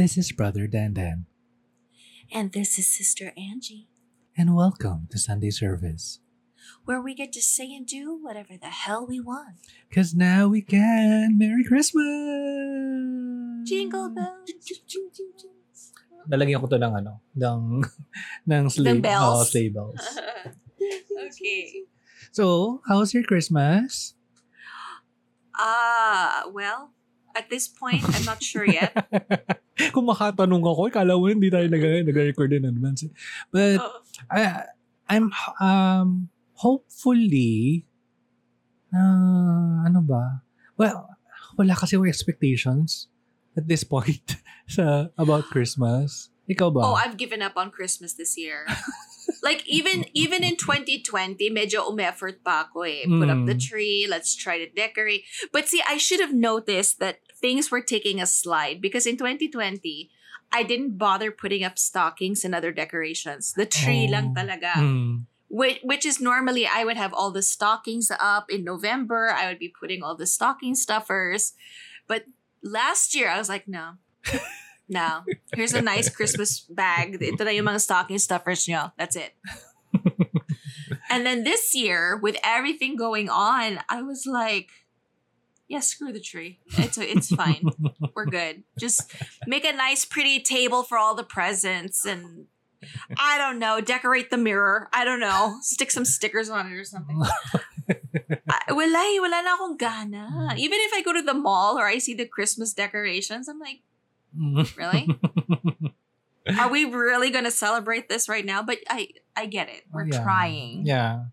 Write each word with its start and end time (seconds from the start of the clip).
This 0.00 0.16
is 0.16 0.32
Brother 0.32 0.64
Dandan, 0.64 1.28
And 2.32 2.56
this 2.56 2.80
is 2.80 2.88
Sister 2.88 3.36
Angie, 3.36 3.84
and 4.32 4.56
welcome 4.56 5.12
to 5.12 5.20
Sunday 5.20 5.52
service. 5.52 6.24
where 6.88 7.04
we 7.04 7.12
get 7.12 7.36
to 7.36 7.42
say 7.44 7.68
and 7.76 7.84
do 7.84 8.16
whatever 8.16 8.56
the 8.56 8.72
hell 8.72 9.04
we 9.04 9.20
want. 9.20 9.60
Because 9.92 10.16
now 10.16 10.48
we 10.48 10.64
can. 10.64 11.36
Merry 11.36 11.68
Christmas! 11.68 12.00
Jingle 13.68 14.08
bells. 14.08 14.48
Nalagyan 16.32 16.64
ko 16.64 16.66
to 16.72 16.80
ng 16.80 16.96
ano, 16.96 17.20
ng, 17.36 17.84
ng 18.48 18.64
sleigh, 18.72 19.04
bells. 19.04 19.20
oh, 19.20 19.44
sleigh 19.44 19.68
bells. 19.68 20.00
okay. 21.28 21.84
So, 22.32 22.80
how's 22.88 23.12
your 23.12 23.28
Christmas? 23.28 24.16
Ah, 25.52 26.48
well, 26.48 26.96
at 27.36 27.48
this 27.48 27.66
point, 27.66 28.02
I'm 28.04 28.24
not 28.24 28.42
sure 28.42 28.64
yet. 28.64 28.92
Kung 29.94 30.06
makatanong 30.06 30.60
ako, 30.60 30.90
kala 30.90 31.16
mo 31.16 31.26
hindi 31.26 31.48
tayo 31.48 31.66
nag- 31.66 32.04
nag-record 32.04 32.52
in 32.52 32.68
advance. 32.68 33.06
eh. 33.06 33.12
But, 33.48 33.80
Oh, 33.80 34.00
I, 34.28 34.68
I'm, 35.08 35.32
um, 35.58 36.28
hopefully, 36.54 37.86
uh, 38.94 39.86
ano 39.86 40.00
ba? 40.02 40.42
Well, 40.76 41.08
wala 41.56 41.74
kasi 41.74 41.96
yung 41.96 42.06
expectations 42.08 43.08
at 43.56 43.66
this 43.68 43.84
point 43.84 44.36
sa 44.68 45.08
about 45.18 45.50
Christmas. 45.50 46.30
Ikaw 46.50 46.68
ba? 46.74 46.82
oh, 46.82 46.98
I've 46.98 47.14
given 47.16 47.42
up 47.42 47.54
on 47.54 47.70
Christmas 47.70 48.14
this 48.14 48.34
year. 48.34 48.66
like 49.46 49.62
even 49.70 50.02
even 50.18 50.42
in 50.42 50.58
2020, 50.58 51.38
medyo 51.54 51.86
umeffort 51.86 52.42
pa 52.42 52.66
ako 52.66 52.82
eh. 52.82 53.06
Put 53.06 53.30
up 53.30 53.46
the 53.46 53.54
Mm. 53.54 53.62
tree, 53.62 54.10
let's 54.10 54.34
try 54.34 54.58
to 54.58 54.66
decorate. 54.66 55.22
But 55.54 55.70
see, 55.70 55.78
I 55.86 55.94
should 55.94 56.18
have 56.18 56.34
noticed 56.34 56.98
that 56.98 57.22
things 57.40 57.70
were 57.70 57.80
taking 57.80 58.20
a 58.20 58.26
slide 58.28 58.80
because 58.80 59.06
in 59.06 59.16
2020, 59.16 60.10
I 60.52 60.62
didn't 60.62 60.98
bother 60.98 61.30
putting 61.30 61.64
up 61.64 61.78
stockings 61.78 62.44
and 62.44 62.54
other 62.54 62.72
decorations. 62.72 63.52
The 63.54 63.66
tree 63.66 64.06
lang 64.08 64.34
Oh. 64.36 64.40
talaga. 64.40 64.72
Mm. 64.76 65.26
which, 65.50 65.80
which 65.82 66.06
is 66.06 66.20
normally 66.22 66.62
I 66.66 66.84
would 66.86 66.96
have 66.96 67.10
all 67.12 67.32
the 67.34 67.42
stockings 67.42 68.06
up 68.14 68.46
in 68.50 68.62
November. 68.62 69.34
I 69.34 69.48
would 69.50 69.58
be 69.58 69.66
putting 69.66 69.98
all 70.02 70.14
the 70.14 70.26
stocking 70.26 70.74
stuffers. 70.78 71.54
But 72.06 72.26
last 72.62 73.14
year, 73.18 73.26
I 73.30 73.38
was 73.38 73.48
like, 73.48 73.66
no. 73.66 73.98
No. 74.90 75.22
Here's 75.54 75.70
a 75.72 75.78
nice 75.82 76.10
Christmas 76.10 76.66
bag. 76.66 77.14
Ito 77.22 77.46
na 77.46 77.54
yung 77.54 77.66
mga 77.70 77.78
stocking 77.78 78.18
stuffers 78.18 78.66
nyo. 78.66 78.90
That's 78.98 79.14
it. 79.14 79.38
and 81.10 81.24
then 81.26 81.44
this 81.44 81.74
year, 81.74 82.18
with 82.18 82.34
everything 82.42 82.96
going 82.96 83.28
on, 83.30 83.78
I 83.88 84.02
was 84.02 84.26
like, 84.26 84.66
yeah, 85.70 85.78
screw 85.78 86.10
the 86.12 86.18
tree. 86.20 86.58
It's 86.76 86.98
it's 86.98 87.30
fine. 87.30 87.62
We're 88.14 88.26
good. 88.26 88.64
Just 88.76 89.06
make 89.46 89.64
a 89.64 89.72
nice, 89.72 90.04
pretty 90.04 90.40
table 90.42 90.82
for 90.82 90.98
all 90.98 91.14
the 91.14 91.22
presents 91.22 92.04
and 92.04 92.46
I 93.16 93.38
don't 93.38 93.58
know, 93.60 93.80
decorate 93.80 94.30
the 94.34 94.36
mirror. 94.36 94.88
I 94.92 95.04
don't 95.06 95.20
know, 95.20 95.58
stick 95.62 95.90
some 95.94 96.04
stickers 96.04 96.50
on 96.50 96.66
it 96.66 96.74
or 96.74 96.82
something. 96.84 97.22
I, 98.50 98.72
wala, 98.74 99.04
wala 99.22 99.38
na 99.46 99.54
akong 99.54 99.78
gana. 99.78 100.54
Even 100.58 100.78
if 100.82 100.90
I 100.92 101.02
go 101.06 101.12
to 101.14 101.22
the 101.22 101.34
mall 101.38 101.78
or 101.78 101.86
I 101.86 101.98
see 101.98 102.14
the 102.14 102.26
Christmas 102.26 102.72
decorations, 102.74 103.46
I'm 103.48 103.60
like, 103.62 103.80
really? 104.76 105.06
Are 106.58 106.70
we 106.70 106.84
really 106.84 107.30
gonna 107.30 107.50
celebrate 107.54 108.08
this 108.08 108.28
right 108.28 108.44
now? 108.44 108.62
But 108.64 108.78
I 108.88 109.10
I 109.36 109.46
get 109.46 109.68
it. 109.68 109.84
We're 109.92 110.08
Yeah. 110.10 110.22
trying. 110.24 110.82
Yeah. 110.86 111.30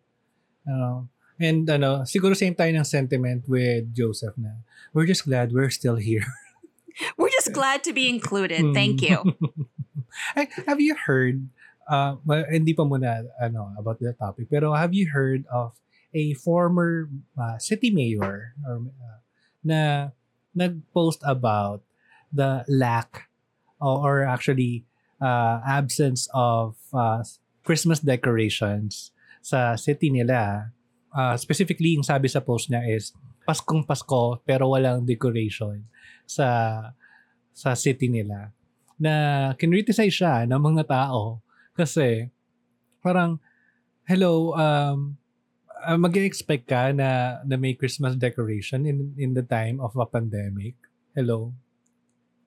Ano, 0.68 1.10
and 1.40 1.70
ano, 1.70 2.04
siguro 2.04 2.36
same 2.36 2.54
tayo 2.54 2.74
ng 2.74 2.88
sentiment 2.88 3.46
with 3.48 3.94
Joseph 3.94 4.36
na 4.38 4.62
we're 4.94 5.06
just 5.08 5.26
glad 5.26 5.54
we're 5.54 5.74
still 5.74 5.98
here. 5.98 6.26
We're 7.14 7.30
just 7.30 7.54
glad 7.54 7.86
to 7.86 7.94
be 7.94 8.10
included. 8.10 8.74
Thank 8.74 9.06
you. 9.06 9.22
Have 10.66 10.82
you 10.82 10.98
heard, 10.98 11.46
uh, 11.86 12.18
well, 12.26 12.42
hindi 12.50 12.74
pa 12.74 12.90
muna 12.90 13.30
ano, 13.38 13.70
about 13.78 14.02
the 14.02 14.18
topic, 14.18 14.50
pero 14.50 14.74
have 14.74 14.98
you 14.98 15.06
heard 15.14 15.46
of 15.54 15.78
a 16.10 16.34
former 16.34 17.06
uh, 17.38 17.62
city 17.62 17.94
mayor 17.94 18.58
or, 18.66 18.90
uh, 18.90 19.22
na 19.62 20.10
nag-post 20.58 21.22
about 21.22 21.86
the 22.34 22.66
lack 22.68 23.30
or, 23.78 24.02
or 24.02 24.16
actually 24.26 24.84
uh, 25.22 25.62
absence 25.68 26.28
of 26.34 26.78
uh, 26.94 27.22
Christmas 27.64 28.00
decorations 28.00 29.12
sa 29.42 29.76
city 29.76 30.10
nila. 30.10 30.72
Uh, 31.18 31.34
specifically, 31.34 31.98
yung 31.98 32.06
sabi 32.06 32.30
sa 32.30 32.46
post 32.46 32.70
niya 32.70 32.86
is, 32.94 33.10
Paskong 33.48 33.88
Pasko 33.88 34.44
pero 34.44 34.76
walang 34.76 35.08
decoration 35.08 35.80
sa 36.28 36.92
sa 37.56 37.72
city 37.80 38.12
nila 38.12 38.52
na 39.00 39.14
kinriticize 39.56 40.12
siya 40.12 40.44
ng 40.44 40.60
mga 40.60 40.84
tao 40.84 41.40
kasi 41.72 42.28
parang 43.00 43.40
hello 44.04 44.52
um 44.52 45.16
uh, 45.80 45.96
mag-expect 45.96 46.68
ka 46.68 46.92
na 46.92 47.40
na 47.48 47.56
may 47.56 47.72
Christmas 47.72 48.20
decoration 48.20 48.84
in 48.84 49.16
in 49.16 49.32
the 49.32 49.46
time 49.48 49.80
of 49.80 49.96
a 49.96 50.04
pandemic 50.04 50.76
hello 51.16 51.56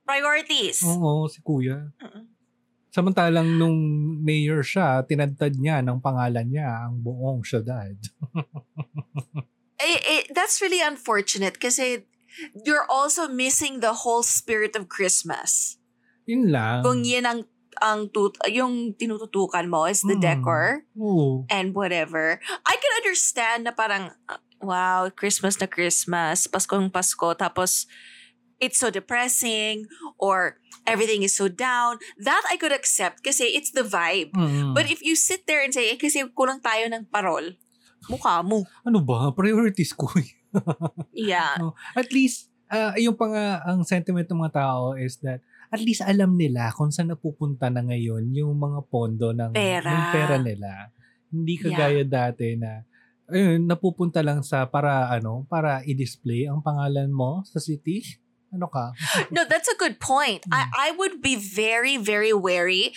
Priorities. 0.05 0.85
oo 0.85 1.25
si 1.33 1.41
kuya 1.41 1.89
Mm-mm. 1.97 2.29
Samantalang 2.91 3.56
nung 3.56 3.78
mayor 4.21 4.62
siya 4.62 5.06
tinadtad 5.06 5.55
niya 5.56 5.78
ng 5.81 6.03
pangalan 6.03 6.47
niya 6.47 6.87
ang 6.87 6.99
buong 6.99 7.43
syudad 7.43 7.95
it, 9.78 10.01
it, 10.11 10.25
that's 10.34 10.61
really 10.61 10.83
unfortunate 10.83 11.59
kasi 11.59 12.05
you're 12.67 12.87
also 12.87 13.27
missing 13.27 13.81
the 13.81 14.06
whole 14.06 14.23
spirit 14.23 14.75
of 14.78 14.87
Christmas. 14.87 15.78
yun 16.27 16.51
lang 16.51 16.83
Kung 16.87 17.03
yun 17.03 17.27
ang, 17.27 17.41
ang 17.83 18.06
tut, 18.11 18.39
yung 18.47 18.95
tinututukan 18.95 19.67
mo 19.67 19.87
is 19.87 20.03
the 20.03 20.15
Mm. 20.15 20.22
decor 20.22 20.87
oo 20.95 21.43
and 21.51 21.75
whatever. 21.75 22.39
I 22.62 22.75
can 22.78 22.93
understand 23.03 23.67
na 23.67 23.75
parang, 23.75 24.15
uh, 24.31 24.39
wow, 24.62 25.11
Christmas 25.11 25.59
na 25.59 25.67
Christmas, 25.67 26.47
Paskong 26.47 26.87
Pasko, 26.87 27.34
tapos 27.34 27.91
it's 28.60 28.78
so 28.78 28.93
depressing 28.93 29.88
or 30.21 30.60
everything 30.87 31.25
is 31.25 31.34
so 31.34 31.48
down. 31.48 31.98
That 32.21 32.44
I 32.47 32.60
could 32.60 32.72
accept 32.72 33.25
kasi 33.25 33.56
it's 33.56 33.72
the 33.72 33.82
vibe. 33.82 34.37
Mm. 34.37 34.76
But 34.76 34.93
if 34.93 35.00
you 35.00 35.16
sit 35.16 35.48
there 35.48 35.65
and 35.65 35.72
say, 35.72 35.91
eh, 35.91 35.98
kasi 35.98 36.22
kulang 36.37 36.60
tayo 36.60 36.87
ng 36.93 37.09
parol, 37.09 37.56
mukha 38.06 38.41
mo. 38.44 38.65
ano 38.84 39.04
ba 39.04 39.28
priorities 39.37 39.93
ko 39.93 40.09
Yeah. 41.15 41.60
No. 41.60 41.78
At 41.94 42.10
least, 42.10 42.50
uh, 42.71 42.97
yung 42.98 43.15
pang 43.15 43.34
uh, 43.34 43.62
ang 43.62 43.87
sentiment 43.87 44.26
ng 44.26 44.41
mga 44.41 44.54
tao 44.56 44.98
is 44.98 45.19
that 45.22 45.42
at 45.71 45.78
least 45.78 46.03
alam 46.03 46.34
nila 46.34 46.75
kung 46.75 46.91
saan 46.91 47.15
napupunta 47.15 47.71
na 47.71 47.87
ngayon 47.87 48.34
yung 48.34 48.59
mga 48.59 48.91
pondo 48.91 49.31
ng, 49.31 49.54
Pera. 49.54 49.87
ng 49.87 50.04
pera 50.10 50.37
nila. 50.42 50.91
Hindi 51.31 51.54
kagaya 51.62 52.03
dati 52.03 52.59
na 52.59 52.82
ayun, 53.31 53.62
napupunta 53.71 54.19
lang 54.27 54.42
sa 54.42 54.66
para 54.66 55.06
ano, 55.15 55.47
para 55.47 55.87
i-display 55.87 56.50
ang 56.50 56.59
pangalan 56.60 57.09
mo 57.15 57.47
sa 57.47 57.62
city. 57.62 58.03
Ano 58.50 58.66
ka? 58.66 58.93
No, 59.31 59.44
that's 59.47 59.69
a 59.71 59.77
good 59.78 60.00
point. 60.00 60.44
I, 60.50 60.66
I 60.77 60.88
would 60.93 61.22
be 61.22 61.37
very, 61.37 61.97
very 61.97 62.33
wary 62.34 62.93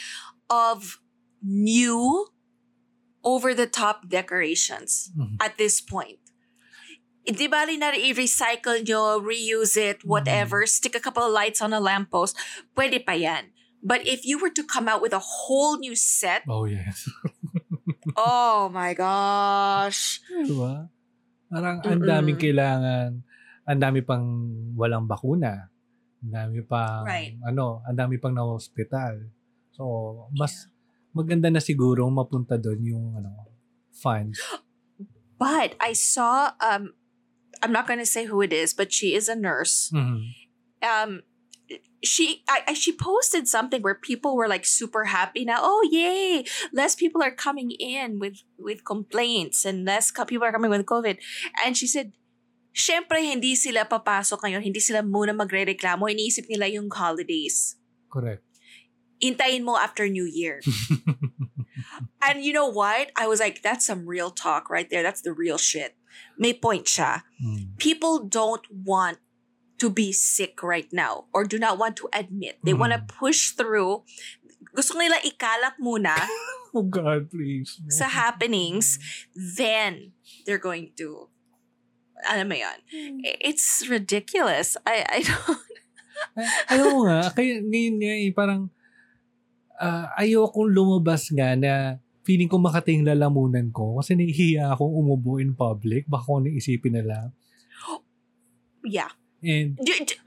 of 0.49 0.97
new 1.41 2.27
over 3.23 3.53
the 3.53 3.67
top 3.67 4.09
decorations 4.09 5.11
Mhm. 5.15 5.37
at 5.39 5.57
this 5.57 5.79
point. 5.79 6.19
Di 7.23 7.47
ba 7.47 7.63
rin 7.63 7.79
na 7.79 7.95
i-recycle 7.95 8.83
nyo, 8.83 9.15
reuse 9.23 9.79
it, 9.79 10.03
whatever, 10.03 10.67
stick 10.67 10.91
a 10.91 10.99
couple 10.99 11.23
of 11.23 11.31
lights 11.31 11.63
on 11.63 11.71
a 11.71 11.79
lamppost, 11.79 12.35
pwede 12.75 12.99
pa 13.05 13.15
yan. 13.15 13.55
But 13.79 14.03
if 14.03 14.27
you 14.27 14.39
were 14.39 14.51
to 14.51 14.63
come 14.63 14.91
out 14.91 14.99
with 14.99 15.15
a 15.15 15.23
whole 15.23 15.79
new 15.79 15.95
set, 15.95 16.43
Oh, 16.51 16.67
yes. 16.67 17.07
oh 18.19 18.67
my 18.75 18.91
gosh. 18.91 20.19
diba? 20.27 20.91
Parang 21.47 21.79
ang 21.85 22.01
daming 22.03 22.35
kailangan, 22.35 23.23
ang 23.63 23.79
dami 23.79 24.03
pang 24.03 24.23
walang 24.75 25.07
bakuna. 25.07 25.71
Ang 26.23 26.31
dami 26.31 26.59
pang, 26.63 27.03
Right. 27.03 27.35
ano, 27.43 27.83
ang 27.83 27.95
dami 27.95 28.19
pang 28.19 28.31
na 28.31 28.43
hospital. 28.43 29.27
So, 29.71 29.83
mas 30.35 30.67
maganda 31.11 31.47
na 31.49 31.59
siguro 31.59 32.07
mapunta 32.07 32.55
doon 32.55 32.81
yung, 32.83 33.05
ano, 33.17 33.31
funds. 33.91 34.39
But 35.39 35.75
I 35.81 35.91
saw, 35.91 36.55
um, 36.63 36.93
I'm 37.61 37.71
not 37.71 37.87
going 37.87 37.99
to 37.99 38.07
say 38.07 38.25
who 38.25 38.39
it 38.41 38.53
is, 38.53 38.71
but 38.73 38.91
she 38.93 39.15
is 39.15 39.27
a 39.27 39.35
nurse. 39.35 39.91
Mhm. 39.91 40.31
um 40.83 41.23
she 42.03 42.43
I, 42.51 42.59
I 42.67 42.73
she 42.75 42.91
posted 42.91 43.47
something 43.47 43.79
where 43.79 43.95
people 43.95 44.35
were 44.35 44.51
like 44.51 44.67
super 44.67 45.07
happy 45.07 45.47
now 45.47 45.63
oh 45.63 45.79
yay 45.87 46.43
less 46.75 46.91
people 46.91 47.23
are 47.23 47.31
coming 47.31 47.71
in 47.79 48.19
with 48.19 48.43
with 48.59 48.83
complaints 48.83 49.63
and 49.63 49.87
less 49.87 50.11
co- 50.11 50.27
people 50.27 50.43
are 50.43 50.51
coming 50.51 50.67
with 50.67 50.83
covid 50.83 51.23
and 51.63 51.79
she 51.79 51.87
said 51.87 52.11
syempre 52.73 53.21
hindi 53.21 53.53
sila 53.55 53.85
papasok 53.85 54.43
ngayon 54.43 54.65
hindi 54.65 54.81
sila 54.81 55.05
muna 55.05 55.31
magrereklamo 55.31 56.09
iniisip 56.09 56.49
nila 56.49 56.65
yung 56.67 56.89
holidays 56.89 57.77
Correct. 58.09 58.41
intayin 59.21 59.61
mo 59.63 59.77
after 59.77 60.09
new 60.09 60.25
year 60.25 60.59
and 62.27 62.43
you 62.43 62.51
know 62.51 62.67
what 62.67 63.11
i 63.15 63.25
was 63.29 63.39
like 63.39 63.61
that's 63.61 63.85
some 63.85 64.05
real 64.09 64.29
talk 64.33 64.69
right 64.69 64.89
there 64.89 65.03
that's 65.05 65.21
the 65.21 65.31
real 65.33 65.57
shit 65.57 65.95
may 66.37 66.53
point 66.53 66.85
siya 66.85 67.21
Mm. 67.37 67.75
people 67.77 68.23
don't 68.23 68.63
want 68.71 69.19
to 69.77 69.91
be 69.91 70.15
sick 70.15 70.63
right 70.63 70.87
now 70.95 71.27
or 71.35 71.43
do 71.43 71.59
not 71.59 71.75
want 71.75 71.99
to 71.99 72.07
admit. 72.15 72.55
They 72.63 72.71
want 72.71 72.95
to 72.95 73.03
Mm. 73.03 73.09
push 73.11 73.51
through. 73.51 74.07
Gusto 74.71 74.95
nila 74.95 75.19
ikalat 75.27 75.75
muna 75.75 76.15
Oh 76.77 76.87
God, 76.87 77.27
please. 77.27 77.83
sa 77.91 78.07
happenings, 78.07 78.95
then 79.35 80.15
they're 80.47 80.61
going 80.61 80.95
to, 80.95 81.27
ano 82.25 82.43
mo 82.45 82.55
yun? 82.55 82.77
I- 83.21 83.39
It's 83.43 83.83
ridiculous. 83.85 84.75
I, 84.83 85.03
I 85.03 85.19
don't, 85.21 85.59
Ay, 86.33 86.47
ayaw 86.71 86.93
nga. 87.03 87.19
Kaya 87.35 87.59
ngayon 87.59 87.95
nga 87.99 88.13
eh, 88.15 88.31
parang 88.31 88.61
uh, 89.75 90.05
ayokong 90.15 90.71
lumabas 90.71 91.27
nga 91.29 91.53
na 91.53 91.73
feeling 92.23 92.47
ko 92.47 92.55
makating 92.55 93.03
lalamunan 93.03 93.67
ko 93.69 93.99
kasi 93.99 94.15
nahihiya 94.15 94.71
akong 94.71 94.93
umubo 94.93 95.37
in 95.37 95.51
public. 95.53 96.07
Baka 96.07 96.23
kung 96.23 96.37
ano 96.41 96.49
isipin 96.49 96.95
nila. 96.95 97.33
yeah. 98.85 99.11
And 99.43 99.75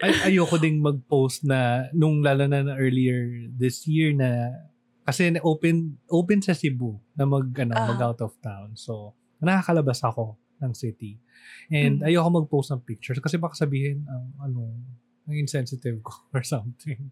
ay, 0.04 0.28
ayoko 0.28 0.60
ding 0.60 0.84
mag-post 0.84 1.40
na 1.40 1.88
nung 1.96 2.20
lalo 2.20 2.44
na, 2.44 2.60
na 2.60 2.76
earlier 2.76 3.48
this 3.48 3.88
year 3.88 4.12
na 4.12 4.52
kasi 5.08 5.32
na 5.32 5.40
open 5.40 5.96
open 6.12 6.44
sa 6.44 6.52
Cebu 6.52 7.00
na 7.16 7.24
mag 7.24 7.48
ano 7.56 7.72
Ah. 7.72 7.88
mag 7.88 8.00
out 8.04 8.20
of 8.20 8.36
town. 8.44 8.76
So 8.76 9.16
nakakalabas 9.40 10.04
ako 10.04 10.36
ng 10.58 10.72
city. 10.72 11.20
And 11.68 12.00
Mm. 12.00 12.06
ayoko 12.08 12.28
mag-post 12.42 12.72
ng 12.72 12.82
pictures 12.82 13.20
kasi 13.20 13.36
baka 13.36 13.56
sabihin 13.56 14.04
ang 14.08 14.24
ano 14.40 14.72
ang 15.26 15.36
insensitive 15.36 16.00
ko 16.00 16.12
or 16.34 16.42
something. 16.42 17.10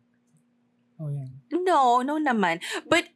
Oh 0.97 1.11
yeah. 1.11 1.29
No, 1.51 2.01
no 2.01 2.17
naman. 2.17 2.63
But 2.87 3.11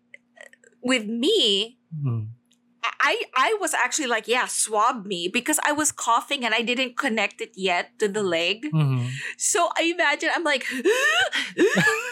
with 0.81 1.07
me, 1.07 1.75
Mm. 1.89 2.37
I 2.85 3.23
I 3.37 3.57
was 3.61 3.75
actually 3.75 4.07
like, 4.07 4.29
yeah, 4.29 4.47
swab 4.47 5.05
me 5.07 5.29
because 5.29 5.59
I 5.65 5.73
was 5.73 5.91
coughing 5.93 6.45
and 6.45 6.55
I 6.55 6.63
didn't 6.63 6.97
connect 6.97 7.41
it 7.41 7.53
yet 7.55 7.99
to 7.99 8.09
the 8.09 8.23
leg. 8.23 8.67
Mhm. 8.73 9.11
So 9.37 9.69
I 9.77 9.83
imagine 9.95 10.31
I'm 10.35 10.45
like, 10.45 10.65
and 11.57 11.67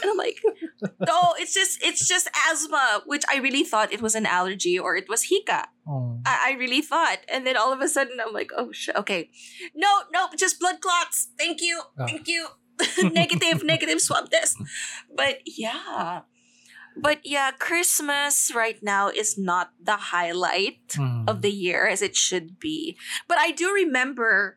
I'm 0.05 0.17
like, 0.17 0.43
no, 1.07 1.35
it's 1.39 1.55
just 1.55 1.83
it's 1.83 2.07
just 2.09 2.29
asthma, 2.51 3.03
which 3.07 3.25
I 3.31 3.39
really 3.39 3.65
thought 3.65 3.93
it 3.93 4.03
was 4.03 4.15
an 4.15 4.27
allergy 4.27 4.79
or 4.79 4.97
it 4.97 5.09
was 5.09 5.25
Hika. 5.31 5.67
Oh. 5.89 6.19
I, 6.27 6.53
I 6.55 6.59
really 6.59 6.83
thought, 6.83 7.19
and 7.29 7.47
then 7.47 7.57
all 7.57 7.73
of 7.73 7.81
a 7.81 7.89
sudden 7.89 8.19
I'm 8.21 8.33
like, 8.35 8.51
oh 8.57 8.73
shit, 8.73 8.97
okay, 8.97 9.31
no, 9.75 9.89
no, 10.13 10.27
just 10.37 10.59
blood 10.59 10.81
clots. 10.81 11.29
Thank 11.39 11.61
you, 11.63 11.83
Ah. 11.99 12.07
thank 12.07 12.27
you. 12.29 12.49
negative, 13.15 13.63
negative 13.65 14.01
swab 14.01 14.31
test. 14.31 14.59
But 15.15 15.41
yeah, 15.47 16.23
but 16.97 17.21
yeah, 17.23 17.53
Christmas 17.53 18.51
right 18.55 18.81
now 18.83 19.09
is 19.09 19.37
not 19.37 19.73
the 19.77 20.11
highlight 20.11 20.97
Mhm. 20.97 21.29
of 21.29 21.43
the 21.45 21.53
year 21.53 21.87
as 21.87 22.01
it 22.01 22.17
should 22.17 22.59
be. 22.59 22.97
But 23.29 23.37
I 23.39 23.53
do 23.53 23.69
remember 23.73 24.57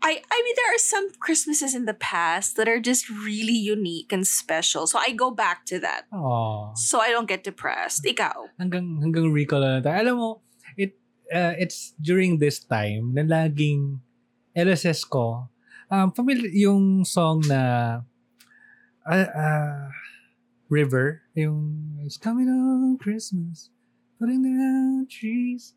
I 0.00 0.24
I 0.32 0.38
mean 0.40 0.56
there 0.56 0.72
are 0.72 0.80
some 0.80 1.12
Christmases 1.20 1.76
in 1.76 1.84
the 1.84 1.92
past 1.92 2.56
that 2.56 2.64
are 2.68 2.80
just 2.80 3.12
really 3.12 3.52
unique 3.56 4.16
and 4.16 4.24
special. 4.24 4.88
So 4.88 4.96
I 4.96 5.12
go 5.12 5.28
back 5.30 5.68
to 5.68 5.76
that. 5.84 6.08
Aw. 6.08 6.72
So 6.72 7.04
I 7.04 7.12
don't 7.12 7.28
get 7.28 7.44
depressed. 7.44 8.00
Ikaw. 8.08 8.56
hanggang 8.56 8.96
hanggang 9.04 9.28
recall 9.28 9.60
na 9.60 9.84
tayo. 9.84 10.00
Alam 10.00 10.14
mo, 10.16 10.30
it 10.80 10.96
uh, 11.28 11.52
it's 11.60 11.92
during 12.00 12.40
this 12.40 12.64
time 12.64 13.12
na 13.12 13.28
laging 13.28 14.00
LSS 14.56 15.04
ko. 15.04 15.52
Um, 15.92 16.16
familiar 16.16 16.48
yung 16.48 17.04
song 17.04 17.44
na 17.44 18.00
uh, 19.04 19.28
uh, 19.36 19.84
River, 20.70 21.26
yung 21.34 21.98
It's 22.06 22.16
coming 22.16 22.46
on 22.46 22.96
Christmas, 22.96 23.74
putting 24.22 24.46
down 24.46 25.04
trees, 25.10 25.74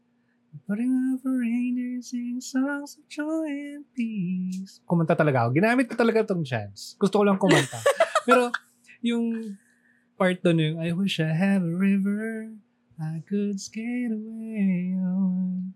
putting 0.69 0.93
up 1.11 1.25
a 1.25 1.33
reindeer, 1.33 1.97
sing 2.05 2.37
songs 2.39 3.01
of 3.01 3.09
joy 3.09 3.49
and 3.49 3.85
peace. 3.97 4.79
Kumanta 4.85 5.17
talaga 5.17 5.49
ako. 5.49 5.57
Ginamit 5.57 5.89
ko 5.89 5.97
talaga 5.97 6.29
tong 6.29 6.45
chance. 6.45 6.93
Gusto 7.01 7.19
ko 7.19 7.23
lang 7.25 7.41
kumanta. 7.41 7.81
Pero 8.29 8.53
yung 9.01 9.57
part 10.13 10.39
doon 10.45 10.61
yung 10.61 10.77
I 10.77 10.93
wish 10.93 11.17
I 11.19 11.33
had 11.33 11.65
a 11.65 11.73
river 11.73 12.53
I 13.01 13.25
could 13.25 13.57
skate 13.57 14.13
away 14.13 14.93
on. 15.01 15.73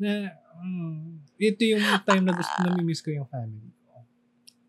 Na, 0.00 0.32
mm, 0.64 1.20
ito 1.36 1.62
yung 1.68 1.84
time 2.02 2.24
na 2.24 2.32
gusto, 2.32 2.56
namimiss 2.64 3.04
ko 3.04 3.12
yung 3.12 3.28
family 3.28 3.68
ko. 3.84 3.92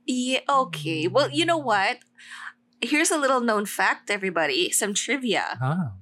Yeah, 0.05 0.43
okay. 0.45 1.07
Well, 1.07 1.31
you 1.31 1.47
know 1.47 1.57
what? 1.57 2.03
Here's 2.81 3.11
a 3.11 3.17
little 3.17 3.41
known 3.41 3.65
fact, 3.65 4.09
everybody. 4.11 4.69
Some 4.71 4.93
trivia 4.93 5.57
Ah. 5.61 5.95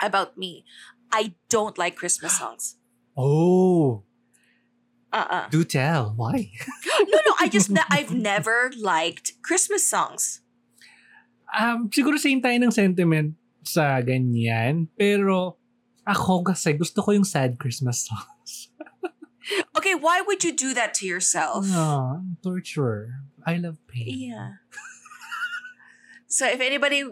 about 0.00 0.38
me. 0.38 0.64
I 1.12 1.34
don't 1.48 1.76
like 1.76 1.96
Christmas 1.96 2.38
songs. 2.38 2.76
Oh, 3.20 4.04
Uh-uh. 5.12 5.50
do 5.50 5.64
tell. 5.66 6.14
Why? 6.16 6.48
No, 7.10 7.18
no, 7.26 7.32
I 7.42 7.50
just 7.50 7.68
I've 7.90 8.14
never 8.14 8.70
liked 8.78 9.34
Christmas 9.42 9.82
songs. 9.84 10.40
Um, 11.50 11.90
siguro 11.90 12.16
same 12.16 12.40
tayo 12.40 12.54
ng 12.62 12.70
sentiment 12.70 13.34
sa 13.66 13.98
ganyan. 14.00 14.86
Pero 14.96 15.58
ako 16.06 16.46
kasi 16.54 16.72
gusto 16.78 17.02
ko 17.02 17.10
yung 17.12 17.26
sad 17.26 17.58
Christmas 17.58 18.06
songs. 18.08 18.70
Okay, 19.74 19.98
why 19.98 20.20
would 20.22 20.44
you 20.46 20.54
do 20.54 20.70
that 20.78 20.94
to 21.02 21.08
yourself? 21.08 21.66
Ah, 21.74 22.22
torture. 22.44 23.18
I 23.42 23.58
love 23.58 23.82
pain. 23.90 24.30
Yeah. 24.30 24.62
So 26.30 26.46
if 26.46 26.62
anybody 26.62 27.02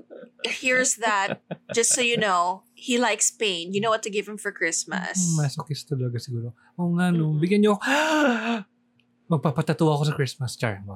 hears 0.47 1.03
that, 1.03 1.43
just 1.75 1.91
so 1.91 1.99
you 2.01 2.15
know, 2.17 2.63
he 2.79 3.03
likes 3.03 3.35
pain. 3.35 3.75
You 3.75 3.83
know 3.83 3.91
what 3.91 4.07
to 4.07 4.11
give 4.15 4.31
him 4.31 4.39
for 4.39 4.55
Christmas. 4.55 5.19
Mm, 5.19 5.43
Masochist 5.43 5.91
talaga 5.91 6.23
siguro. 6.23 6.55
Oo 6.79 6.95
nga 6.95 7.11
no, 7.11 7.35
Mm-mm. 7.35 7.43
bigyan 7.43 7.67
niyo 7.67 7.75
ako. 7.75 7.83
Magpapatato 9.35 9.91
ako 9.91 10.03
sa 10.07 10.15
Christmas 10.15 10.55
char. 10.55 10.79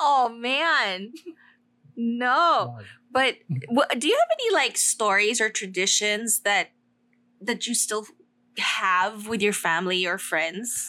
Oh 0.00 0.28
man. 0.32 1.12
No. 1.96 2.76
But 3.12 3.36
do 3.98 4.04
you 4.08 4.16
have 4.16 4.32
any 4.40 4.48
like 4.52 4.76
stories 4.80 5.40
or 5.40 5.52
traditions 5.52 6.40
that 6.48 6.72
that 7.40 7.68
you 7.68 7.76
still 7.76 8.08
have 8.56 9.28
with 9.28 9.40
your 9.44 9.52
family 9.52 10.08
or 10.08 10.16
friends? 10.16 10.88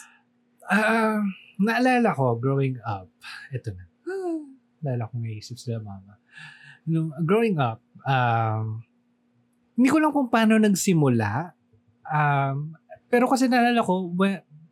Ah, 0.72 1.20
naalala 1.60 2.16
ko 2.16 2.40
growing 2.40 2.80
up. 2.88 3.12
Ito 3.52 3.76
na. 3.76 3.84
Naalala 4.82 5.10
ko 5.10 5.16
may 5.22 5.38
isip 5.38 5.58
sila 5.62 5.80
mama. 5.82 6.18
Nung 6.90 7.14
growing 7.22 7.62
up, 7.62 7.82
um, 8.04 8.82
hindi 9.78 9.90
ko 9.90 9.98
lang 10.02 10.14
kung 10.14 10.30
paano 10.30 10.58
nagsimula. 10.58 11.54
Um, 12.10 12.74
pero 13.08 13.30
kasi 13.30 13.48
naalala 13.48 13.86
ko, 13.86 14.10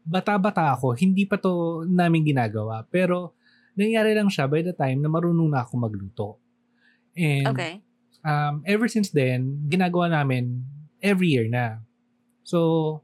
bata-bata 0.04 0.74
ako, 0.74 0.98
hindi 0.98 1.30
pa 1.30 1.38
to 1.38 1.86
namin 1.86 2.26
ginagawa. 2.26 2.82
Pero 2.90 3.38
nangyari 3.78 4.18
lang 4.18 4.28
siya 4.28 4.50
by 4.50 4.66
the 4.66 4.74
time 4.74 5.00
na 5.00 5.08
marunong 5.08 5.54
na 5.54 5.64
ako 5.64 5.74
magluto. 5.78 6.30
And 7.14 7.54
Okay. 7.54 7.74
um, 8.26 8.66
ever 8.66 8.90
since 8.90 9.14
then, 9.14 9.70
ginagawa 9.70 10.10
namin 10.10 10.66
every 11.00 11.32
year 11.32 11.46
na. 11.48 11.86
So, 12.44 13.02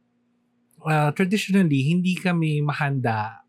uh, 0.81 1.13
traditionally, 1.13 1.85
hindi 1.93 2.17
kami 2.17 2.59
mahanda 2.65 3.44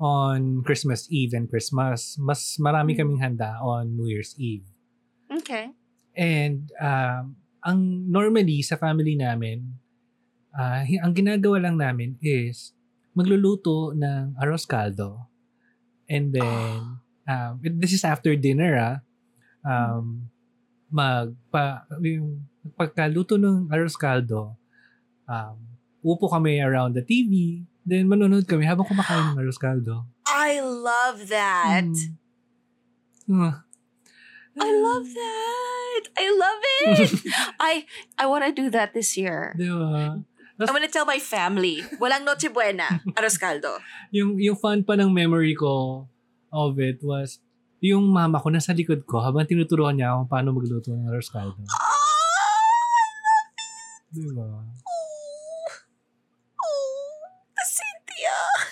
on 0.00 0.64
Christmas 0.64 1.04
Eve 1.12 1.36
and 1.36 1.46
Christmas. 1.46 2.16
Mas 2.16 2.56
marami 2.56 2.96
Mm. 2.96 2.98
kaming 2.98 3.20
handa 3.20 3.60
on 3.60 3.94
New 3.94 4.08
Year's 4.08 4.32
Eve. 4.40 4.64
Okay. 5.28 5.70
And 6.16 6.72
um, 6.80 7.36
ang 7.60 7.78
normally 8.08 8.64
sa 8.64 8.80
family 8.80 9.14
namin, 9.14 9.76
hi- 10.56 10.98
ang 10.98 11.12
ginagawa 11.12 11.68
lang 11.68 11.76
namin 11.76 12.16
is 12.18 12.72
magluluto 13.12 13.92
ng 13.92 14.34
arroz 14.40 14.64
caldo. 14.64 15.28
And 16.08 16.34
then, 16.34 16.98
um, 17.28 17.52
it- 17.62 17.78
this 17.78 17.92
is 17.92 18.02
after 18.02 18.34
dinner 18.34 18.74
ah, 18.74 18.96
um, 19.62 20.26
magpa, 20.90 21.86
yung 22.02 22.42
pagkaluto 22.74 23.38
ng 23.38 23.70
arroz 23.70 23.94
caldo, 23.94 24.56
um, 25.28 25.56
upo 26.02 26.26
kami 26.26 26.58
around 26.58 26.96
the 26.96 27.04
TV, 27.04 27.62
then 27.90 28.06
manonood 28.06 28.46
kami 28.46 28.64
habang 28.64 28.86
kumakain 28.86 29.34
ng 29.34 29.42
arroz 29.42 29.58
caldo. 29.58 30.06
I 30.30 30.62
love 30.62 31.26
that. 31.28 31.90
Mm. 33.26 33.42
Ah. 33.42 33.66
I 34.58 34.70
love 34.70 35.06
that. 35.10 36.02
I 36.18 36.26
love 36.30 36.60
it. 36.86 37.10
I 37.60 37.72
I 38.18 38.24
want 38.30 38.46
to 38.46 38.54
do 38.54 38.70
that 38.70 38.94
this 38.94 39.18
year. 39.18 39.54
Di 39.58 39.66
ba? 39.66 40.22
I'm 40.60 40.76
gonna 40.76 40.92
tell 40.92 41.08
my 41.08 41.18
family. 41.18 41.80
Walang 41.96 42.28
Noche 42.28 42.52
Buena. 42.52 43.00
Arroz 43.16 43.40
caldo. 43.40 43.80
yung 44.16 44.36
yung 44.36 44.58
fun 44.58 44.84
pa 44.84 44.94
ng 44.94 45.08
memory 45.08 45.56
ko 45.56 46.04
of 46.52 46.76
it 46.78 47.00
was 47.00 47.40
yung 47.80 48.04
mama 48.12 48.36
ko 48.36 48.52
nasa 48.52 48.76
likod 48.76 49.08
ko 49.08 49.24
habang 49.24 49.48
tinuturuan 49.48 49.96
niya 49.96 50.12
ako 50.12 50.28
paano 50.28 50.52
magluto 50.52 50.92
ng 50.92 51.08
arroz 51.08 51.32
caldo. 51.32 51.64
Di 54.10 54.26
ba? 54.36 54.44
Oh, 54.44 54.89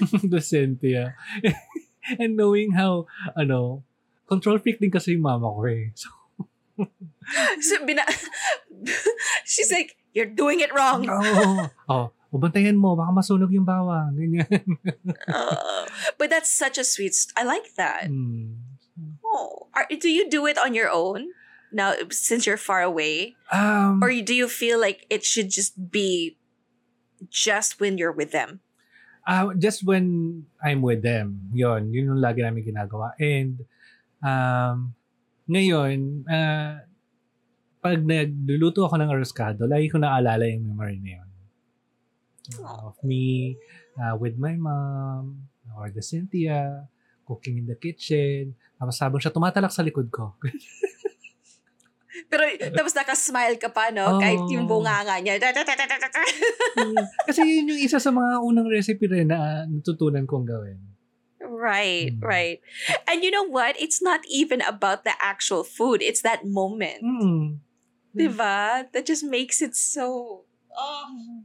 The 0.33 0.41
Cynthia. 0.41 1.15
And 2.19 2.37
knowing 2.37 2.73
how, 2.73 3.05
ano, 3.37 3.85
control 4.27 4.59
freak 4.59 4.81
din 4.81 4.91
kasi 4.91 5.13
yung 5.17 5.23
mama 5.29 5.49
ko 5.53 5.63
eh. 5.69 5.93
So, 5.95 6.09
So, 7.61 7.85
bina- 7.85 8.07
She's 9.45 9.71
like, 9.73 9.97
you're 10.15 10.31
doing 10.31 10.61
it 10.61 10.73
wrong. 10.75 11.07
oh, 11.11 11.69
oh, 11.89 12.07
O 12.29 12.37
bantayan 12.37 12.77
mo, 12.77 12.93
baka 12.93 13.09
masunog 13.13 13.49
yung 13.53 13.65
bawang. 13.65 14.13
Ganyan. 14.13 14.77
Uh, 15.33 15.89
but 16.21 16.29
that's 16.29 16.53
such 16.53 16.77
a 16.77 16.85
sweet. 16.85 17.17
St- 17.17 17.33
I 17.37 17.43
like 17.49 17.73
that. 17.81 18.13
Mm. 18.13 18.61
Oh, 19.25 19.69
Are, 19.73 19.89
do 19.89 20.09
you 20.13 20.29
do 20.29 20.45
it 20.45 20.59
on 20.61 20.75
your 20.77 20.91
own 20.93 21.33
now 21.73 21.95
since 22.13 22.45
you're 22.45 22.61
far 22.61 22.83
away, 22.85 23.37
Um, 23.53 24.01
or 24.05 24.13
do 24.21 24.35
you 24.37 24.49
feel 24.49 24.77
like 24.81 25.07
it 25.09 25.25
should 25.25 25.49
just 25.49 25.91
be 25.91 26.37
just 27.33 27.81
when 27.81 27.97
you're 27.97 28.13
with 28.13 28.29
them? 28.33 28.61
Ah, 29.29 29.53
just 29.53 29.85
when 29.85 30.41
I'm 30.65 30.81
with 30.81 31.05
them. 31.05 31.53
Yon, 31.53 31.93
yun 31.93 32.17
yung 32.17 32.25
lagi 32.25 32.41
namin 32.41 32.65
ginagawa. 32.65 33.13
And 33.21 33.61
um, 34.25 34.97
ngayon, 35.45 36.25
ah, 36.25 36.81
pag 37.85 38.01
nagluluto 38.01 38.89
ako 38.89 38.97
ng 38.97 39.13
arroskado, 39.13 39.69
lagi 39.69 39.93
ko 39.93 40.01
naalala 40.01 40.49
yung 40.49 40.73
memory 40.73 40.97
na 41.05 41.21
yun. 41.21 41.29
Of 42.65 42.97
me 43.05 43.61
ah, 44.01 44.17
with 44.17 44.41
my 44.41 44.57
mom, 44.57 45.45
or 45.77 45.93
the 45.93 46.01
Cynthia, 46.01 46.89
cooking 47.29 47.61
in 47.61 47.69
the 47.69 47.77
kitchen. 47.77 48.57
Tapos 48.81 48.97
habang 48.97 49.21
siya 49.21 49.29
tumatalak 49.29 49.77
sa 49.77 49.85
likod 49.85 50.09
ko. 50.09 50.41
Pero 52.27 52.43
tapos 52.75 52.91
nakasmile 52.93 53.57
ka 53.57 53.71
pa, 53.71 53.89
no? 53.89 54.19
Kahit 54.19 54.43
yung 54.51 54.67
Oh. 54.67 54.71
bunganga 54.75 55.23
niya. 55.23 55.39
Kasi 57.25 57.41
yun 57.43 57.71
yung 57.71 57.81
isa 57.81 57.97
sa 57.97 58.11
mga 58.11 58.43
unang 58.43 58.67
recipe 58.67 59.07
rin 59.07 59.31
na 59.31 59.63
natutunan 59.65 60.25
kong 60.25 60.45
gawin. 60.45 60.79
right, 61.49 62.13
Mm. 62.13 62.23
right. 62.23 62.59
And 63.09 63.25
you 63.25 63.31
know 63.31 63.43
what? 63.43 63.75
It's 63.81 63.99
not 63.99 64.21
even 64.29 64.63
about 64.63 65.03
the 65.03 65.17
actual 65.19 65.65
food. 65.65 65.99
It's 65.99 66.23
that 66.23 66.45
moment. 66.45 67.03
Mm. 67.03 67.59
Diba? 68.13 68.87
That 68.87 69.05
just 69.05 69.25
makes 69.25 69.59
it 69.59 69.75
so... 69.75 70.45
Oh. 70.71 71.43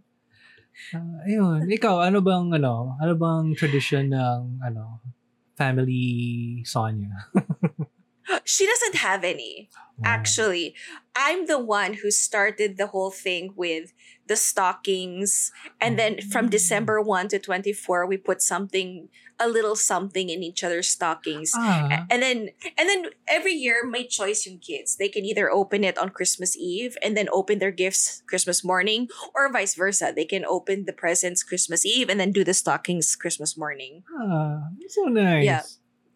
Ah, 0.94 1.18
ayun. 1.25 1.65
Ikaw, 1.65 2.03
ano 2.03 2.22
bang 2.22 2.46
ano, 2.51 2.94
ano 3.00 3.13
bang 3.15 3.58
tradition 3.58 4.13
ng 4.13 4.62
ano, 4.62 5.01
family 5.56 6.03
Sonia? 6.62 7.30
She 8.46 8.65
doesn't 8.65 8.96
have 8.96 9.24
any. 9.24 9.70
Actually, 10.03 10.74
I'm 11.15 11.46
the 11.46 11.60
one 11.60 12.01
who 12.01 12.10
started 12.10 12.77
the 12.77 12.88
whole 12.88 13.12
thing 13.12 13.53
with 13.56 13.94
the 14.27 14.36
stockings. 14.36 15.51
And 15.80 16.00
then 16.00 16.20
from 16.32 16.48
Mm. 16.48 16.51
December 16.51 17.00
1 17.01 17.27
to 17.30 17.38
24, 17.39 18.08
we 18.08 18.18
put 18.18 18.42
something, 18.42 19.10
a 19.39 19.48
little 19.48 19.75
something 19.75 20.30
in 20.30 20.42
each 20.42 20.63
other's 20.63 20.89
stockings. 20.89 21.51
Ah, 21.56 22.06
And 22.10 22.24
then 22.24 22.50
and 22.77 22.89
then 22.89 23.13
every 23.27 23.53
year 23.53 23.86
my 23.86 24.03
choice 24.03 24.48
yung 24.50 24.58
kids. 24.60 24.98
They 24.98 25.10
can 25.10 25.25
either 25.25 25.51
open 25.51 25.84
it 25.84 25.98
on 25.98 26.10
Christmas 26.10 26.58
Eve 26.58 26.98
and 27.03 27.15
then 27.15 27.30
open 27.32 27.60
their 27.60 27.72
gifts 27.72 28.24
Christmas 28.25 28.63
morning 28.63 29.10
or 29.36 29.51
vice 29.53 29.75
versa. 29.75 30.10
They 30.15 30.25
can 30.25 30.44
open 30.46 30.86
the 30.89 30.94
presents 30.96 31.44
Christmas 31.44 31.86
Eve 31.86 32.10
and 32.10 32.18
then 32.20 32.32
do 32.34 32.44
the 32.44 32.53
stockings 32.58 33.13
Christmas 33.15 33.56
morning. 33.58 34.03
ah, 34.10 34.74
so 34.89 35.06
nice. 35.06 35.46
Yeah. 35.46 35.63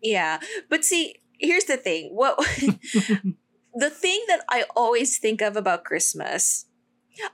Yeah. 0.01 0.33
But 0.69 0.81
see, 0.85 1.21
here's 1.39 1.65
the 1.65 1.77
thing. 1.77 2.09
What 2.13 2.37
the 3.75 3.89
thing 3.89 4.23
that 4.27 4.41
I 4.49 4.65
always 4.75 5.17
think 5.17 5.41
of 5.41 5.55
about 5.55 5.83
Christmas, 5.83 6.65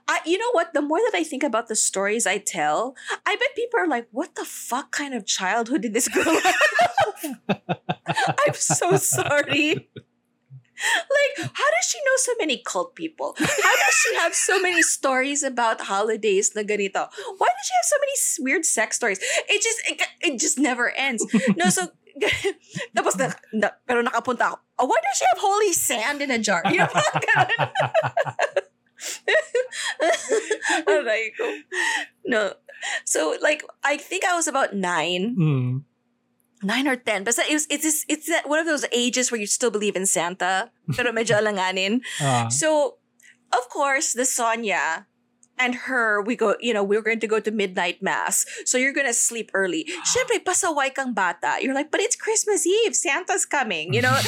I, 0.08 0.20
you 0.24 0.38
know 0.38 0.50
what? 0.52 0.72
The 0.74 0.82
more 0.82 0.98
that 0.98 1.14
I 1.14 1.24
think 1.24 1.42
about 1.42 1.68
the 1.68 1.76
stories 1.76 2.26
I 2.26 2.38
tell, 2.38 2.94
I 3.26 3.36
bet 3.36 3.54
people 3.56 3.80
are 3.80 3.88
like, 3.88 4.08
"What 4.10 4.34
the 4.34 4.44
fuck 4.44 4.92
kind 4.92 5.14
of 5.14 5.26
childhood 5.26 5.82
did 5.82 5.94
this 5.94 6.08
girl 6.08 6.24
have?" 6.24 6.54
I'm 8.46 8.54
so 8.54 8.96
sorry. 8.96 9.90
Like, 10.74 11.50
how 11.54 11.70
does 11.70 11.86
she 11.88 11.98
know 11.98 12.16
so 12.16 12.32
many 12.38 12.62
cult 12.64 12.94
people? 12.96 13.34
How 13.38 13.44
does 13.46 13.94
she 13.94 14.16
have 14.16 14.34
so 14.34 14.60
many 14.60 14.82
stories 14.82 15.42
about 15.42 15.82
holidays 15.82 16.52
na 16.54 16.62
ganito? 16.62 17.08
Why 17.38 17.46
does 17.46 17.64
she 17.64 17.74
have 17.78 17.86
so 17.86 17.96
many 18.00 18.14
weird 18.40 18.64
sex 18.66 18.96
stories? 18.96 19.20
It 19.48 19.62
just 19.62 19.80
it, 19.86 20.02
it 20.20 20.40
just 20.40 20.58
never 20.58 20.90
ends. 20.90 21.24
No, 21.56 21.70
so 21.70 21.88
tapos 22.96 23.16
na, 23.18 23.34
na- 23.52 23.74
pero 23.86 24.02
nakapunta 24.02 24.54
ako. 24.54 24.58
Oh, 24.78 24.86
why 24.86 24.98
does 25.02 25.18
she 25.18 25.26
have 25.26 25.38
holy 25.42 25.72
sand 25.72 26.22
in 26.22 26.30
a 26.30 26.38
jar? 26.38 26.62
You 26.66 26.78
know, 26.82 26.86
parang 26.90 27.22
ganun. 27.22 27.58
Aray 30.88 31.32
ko. 31.36 31.44
No. 32.26 32.52
So 33.04 33.36
like 33.40 33.64
I 33.82 33.96
think 33.96 34.24
I 34.24 34.34
was 34.34 34.46
about 34.48 34.74
nine, 34.74 35.36
Mm. 35.38 35.82
nine 36.62 36.88
or 36.88 36.96
ten. 36.96 37.24
But 37.24 37.38
it 37.38 37.52
was, 37.52 37.66
it's 37.70 37.84
this- 37.84 38.04
it's 38.08 38.26
that 38.28 38.48
one 38.48 38.58
of 38.60 38.66
those 38.66 38.84
ages 38.92 39.30
where 39.30 39.40
you 39.40 39.46
still 39.46 39.70
believe 39.70 39.96
in 39.96 40.06
Santa, 40.06 40.70
pero 40.96 41.12
medyo 41.12 41.36
alanganin. 41.40 42.00
Ah, 42.20 42.48
So, 42.48 42.98
of 43.52 43.68
course, 43.70 44.12
the 44.14 44.24
Sonia 44.24 45.06
and 45.58 45.74
her, 45.86 46.20
we 46.20 46.36
go, 46.36 46.56
you 46.60 46.74
know, 46.74 46.82
we're 46.82 47.02
going 47.02 47.20
to 47.20 47.26
go 47.26 47.38
to 47.40 47.50
midnight 47.50 48.02
mass. 48.02 48.44
So 48.64 48.78
you're 48.78 48.92
going 48.92 49.06
to 49.06 49.14
sleep 49.14 49.50
early. 49.54 49.86
Siyempre, 50.04 50.42
pasaway 50.42 50.94
kang 50.94 51.14
bata. 51.14 51.58
You're 51.60 51.74
like, 51.74 51.90
but 51.90 52.00
it's 52.00 52.16
Christmas 52.16 52.66
Eve. 52.66 52.94
Santa's 52.94 53.46
coming, 53.46 53.94
you 53.94 54.02
know? 54.02 54.18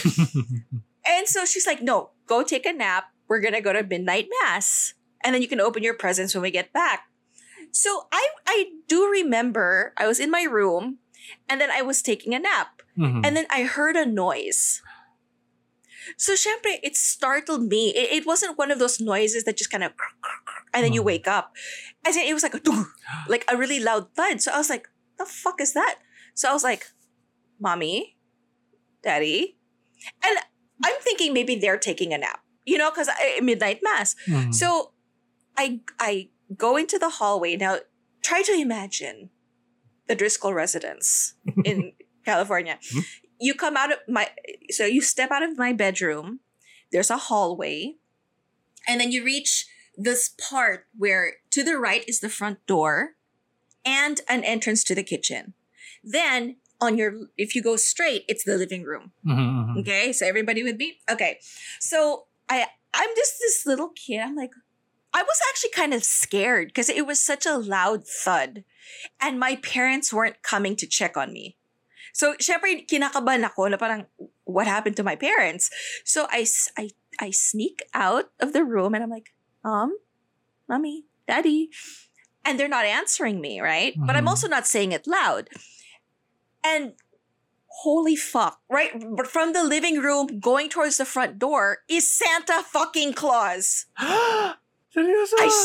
and 1.06 1.26
so 1.26 1.44
she's 1.44 1.66
like, 1.66 1.82
no, 1.82 2.10
go 2.26 2.42
take 2.42 2.66
a 2.66 2.72
nap. 2.72 3.10
We're 3.28 3.40
going 3.40 3.54
to 3.54 3.60
go 3.60 3.72
to 3.72 3.82
midnight 3.82 4.28
mass. 4.42 4.94
And 5.24 5.34
then 5.34 5.42
you 5.42 5.48
can 5.48 5.60
open 5.60 5.82
your 5.82 5.94
presents 5.94 6.34
when 6.34 6.42
we 6.42 6.50
get 6.50 6.72
back. 6.72 7.04
So 7.72 8.06
I, 8.12 8.28
I 8.46 8.64
do 8.88 9.10
remember 9.10 9.92
I 9.96 10.06
was 10.06 10.20
in 10.20 10.30
my 10.30 10.44
room 10.44 10.98
and 11.48 11.60
then 11.60 11.70
I 11.70 11.82
was 11.82 12.02
taking 12.02 12.34
a 12.34 12.38
nap. 12.38 12.82
Mhm. 12.96 13.26
And 13.26 13.36
then 13.36 13.46
I 13.50 13.64
heard 13.64 13.96
a 13.96 14.06
noise. 14.06 14.80
So, 16.16 16.34
syempre, 16.34 16.78
it 16.82 16.96
startled 16.96 17.66
me. 17.66 17.90
It, 17.90 18.22
it 18.22 18.26
wasn't 18.26 18.56
one 18.56 18.70
of 18.70 18.78
those 18.78 19.00
noises 19.00 19.44
that 19.44 19.56
just 19.56 19.70
kind 19.70 19.82
of, 19.82 19.92
and 20.74 20.84
then 20.84 20.92
you 20.92 21.00
Oh. 21.00 21.04
wake 21.04 21.26
up. 21.28 21.54
As 22.04 22.16
in, 22.16 22.22
it 22.26 22.34
was 22.34 22.42
like 22.42 22.54
a, 22.54 22.60
like 23.28 23.44
a 23.50 23.56
really 23.56 23.80
loud 23.80 24.14
thud. 24.14 24.40
So 24.42 24.52
I 24.52 24.58
was 24.58 24.70
like, 24.70 24.88
the 25.18 25.24
fuck 25.26 25.60
is 25.60 25.72
that? 25.72 25.96
So 26.34 26.48
I 26.50 26.52
was 26.52 26.64
like, 26.64 26.86
mommy, 27.60 28.16
daddy. 29.02 29.56
And 30.24 30.38
I'm 30.84 30.96
thinking 31.00 31.32
maybe 31.32 31.56
they're 31.56 31.78
taking 31.78 32.12
a 32.12 32.18
nap, 32.18 32.40
you 32.64 32.78
know, 32.78 32.90
because 32.90 33.08
midnight 33.40 33.80
mass. 33.82 34.14
Mhm. 34.28 34.54
So 34.54 34.92
I 35.56 35.80
I 35.98 36.28
go 36.56 36.76
into 36.76 36.98
the 36.98 37.08
hallway. 37.08 37.56
Now 37.56 37.78
try 38.22 38.42
to 38.42 38.52
imagine 38.52 39.30
the 40.06 40.14
Driscoll 40.14 40.52
residence 40.54 41.34
in 41.64 41.92
California. 42.24 42.78
Hmm? 42.92 43.00
You 43.40 43.54
come 43.54 43.76
out 43.76 43.92
of 43.92 43.98
my 44.08 44.28
so 44.70 44.84
you 44.84 45.00
step 45.00 45.30
out 45.30 45.42
of 45.42 45.56
my 45.58 45.72
bedroom, 45.72 46.40
there's 46.92 47.10
a 47.10 47.16
hallway, 47.16 47.96
and 48.86 49.00
then 49.00 49.10
you 49.12 49.24
reach 49.24 49.66
this 49.96 50.30
part 50.38 50.86
where 50.96 51.34
to 51.50 51.64
the 51.64 51.78
right 51.78 52.04
is 52.06 52.20
the 52.20 52.28
front 52.28 52.64
door 52.66 53.16
and 53.84 54.20
an 54.28 54.44
entrance 54.44 54.84
to 54.84 54.94
the 54.94 55.02
kitchen. 55.02 55.54
Then 56.04 56.56
on 56.80 56.98
your 56.98 57.28
if 57.36 57.54
you 57.54 57.62
go 57.62 57.76
straight, 57.76 58.24
it's 58.28 58.44
the 58.44 58.56
living 58.56 58.84
room. 58.84 59.12
Mhm, 59.24 59.36
mhm. 59.38 59.80
Okay, 59.80 60.12
so 60.12 60.26
everybody 60.26 60.62
with 60.62 60.76
me? 60.76 61.00
Okay. 61.10 61.38
So 61.80 62.26
I 62.48 62.66
I'm 62.92 63.10
just 63.16 63.34
this 63.40 63.64
little 63.66 63.90
kid. 63.90 64.20
I'm 64.20 64.36
like, 64.36 64.52
I 65.12 65.22
was 65.22 65.40
actually 65.48 65.70
kind 65.70 65.94
of 65.94 66.04
scared 66.04 66.68
because 66.68 66.88
it 66.88 67.06
was 67.06 67.20
such 67.20 67.46
a 67.46 67.56
loud 67.56 68.06
thud. 68.06 68.64
And 69.20 69.40
my 69.40 69.56
parents 69.56 70.12
weren't 70.12 70.42
coming 70.42 70.76
to 70.76 70.86
check 70.86 71.16
on 71.16 71.32
me. 71.32 71.56
So, 72.12 72.32
syempre, 72.40 72.88
kinakabahan 72.88 73.44
ako 73.44 73.68
na 73.68 73.76
parang, 73.76 74.06
what 74.44 74.64
happened 74.66 74.96
to 74.96 75.04
my 75.04 75.16
parents? 75.16 75.68
So, 76.04 76.24
I, 76.32 76.46
I, 76.78 76.88
I 77.20 77.28
sneak 77.28 77.84
out 77.92 78.32
of 78.40 78.52
the 78.52 78.64
room 78.64 78.94
and 78.94 79.04
I'm 79.04 79.10
like, 79.12 79.35
Mom, 79.66 79.96
Mommy, 80.68 81.06
Daddy. 81.26 81.70
And 82.44 82.58
they're 82.60 82.68
not 82.68 82.84
answering 82.84 83.40
me, 83.40 83.60
right? 83.60 83.94
But 83.98 84.14
I'm 84.14 84.26
Mhm. 84.26 84.28
also 84.28 84.46
not 84.46 84.64
saying 84.66 84.92
it 84.92 85.08
loud. 85.08 85.50
And 86.62 86.94
holy 87.82 88.14
fuck, 88.14 88.60
right? 88.70 88.92
But 88.94 89.26
from 89.26 89.52
the 89.52 89.64
living 89.64 89.98
room 90.00 90.38
going 90.38 90.68
towards 90.70 90.98
the 90.98 91.04
front 91.04 91.40
door 91.40 91.82
is 91.88 92.06
Santa 92.10 92.62
fucking 92.62 93.14
Claus. 93.14 93.86
I 93.98 94.54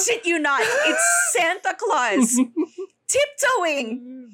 shit 0.03 0.25
you 0.25 0.39
not. 0.39 0.62
It's 0.65 1.05
Santa 1.38 1.75
Claus 1.77 2.39
tiptoeing. 3.08 4.31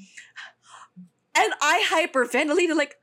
And 1.36 1.54
I 1.62 1.84
hyperventilated 1.92 2.76
like, 2.78 2.96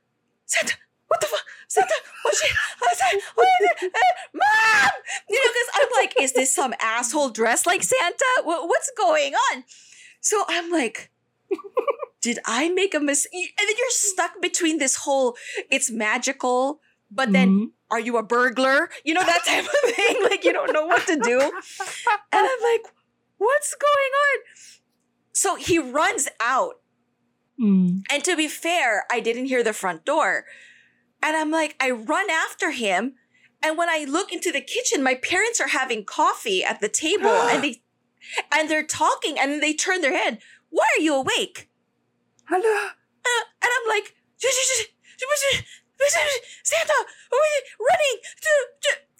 Santa, 0.47 0.73
what 1.07 1.21
the 1.21 1.27
fuck? 1.27 1.43
Santa, 1.67 1.93
what 2.23 2.35
shit? 2.35 2.51
What 2.79 2.91
is 2.93 2.99
it? 3.13 3.23
What 3.35 3.47
is 3.47 3.69
it? 3.83 3.91
Mom! 4.33 4.91
You 5.29 5.35
know, 5.35 5.51
because 5.51 5.69
I'm 5.75 5.89
like, 6.03 6.13
is 6.19 6.33
this 6.33 6.53
some 6.53 6.73
asshole 6.81 7.29
dressed 7.29 7.65
like 7.65 7.83
Santa? 7.83 8.25
Wha- 8.43 8.65
What's 8.65 8.91
going 8.97 9.33
on? 9.33 9.63
So 10.21 10.43
I'm 10.47 10.71
like, 10.71 11.11
did 12.21 12.39
I 12.45 12.69
make 12.69 12.93
a 12.93 12.99
mistake? 12.99 13.53
And 13.59 13.67
then 13.67 13.75
you're 13.77 13.89
stuck 13.91 14.41
between 14.41 14.77
this 14.79 14.95
whole, 14.95 15.35
it's 15.69 15.91
magical, 15.91 16.79
but 17.11 17.31
then 17.31 17.49
Mhm. 17.49 17.65
are 17.91 17.99
you 17.99 18.17
a 18.17 18.23
burglar? 18.23 18.89
You 19.03 19.13
know, 19.13 19.23
that 19.23 19.43
type 19.45 19.65
of 19.65 19.91
thing. 19.95 20.23
Like, 20.23 20.43
you 20.43 20.53
don't 20.53 20.73
know 20.73 20.85
what 20.85 21.05
to 21.07 21.17
do. 21.19 21.39
And 21.39 21.51
I'm 22.31 22.61
like, 22.61 22.91
what's 23.37 23.75
going 23.75 24.11
on? 24.25 24.37
So 25.33 25.55
he 25.55 25.77
runs 25.79 26.27
out. 26.39 26.79
Mm. 27.59 28.01
And 28.11 28.23
to 28.23 28.35
be 28.35 28.47
fair, 28.47 29.05
I 29.11 29.19
didn't 29.19 29.45
hear 29.45 29.63
the 29.63 29.73
front 29.73 30.05
door. 30.05 30.45
And 31.25 31.35
I'm 31.35 31.49
like, 31.49 31.75
I 31.81 31.89
run 31.89 32.29
after 32.29 32.69
him. 32.69 33.15
And 33.63 33.79
when 33.79 33.89
I 33.89 34.05
look 34.07 34.31
into 34.31 34.51
the 34.51 34.61
kitchen, 34.61 35.01
my 35.01 35.15
parents 35.15 35.59
are 35.59 35.69
having 35.69 36.05
coffee 36.05 36.63
at 36.63 36.81
the 36.81 36.87
table 36.87 37.29
and 37.49 37.63
they 37.63 37.81
and 38.53 38.69
they're 38.69 38.85
talking 38.85 39.37
and 39.39 39.61
they 39.61 39.73
turn 39.73 40.01
their 40.01 40.15
head. 40.15 40.37
Why 40.69 40.85
are 40.95 41.01
you 41.01 41.15
awake? 41.15 41.69
Hello. 42.47 42.89
Uh, 43.25 43.43
and 43.63 43.71
I'm 43.73 43.87
like, 43.89 44.13
Santa, 46.63 46.93
running. 47.79 48.17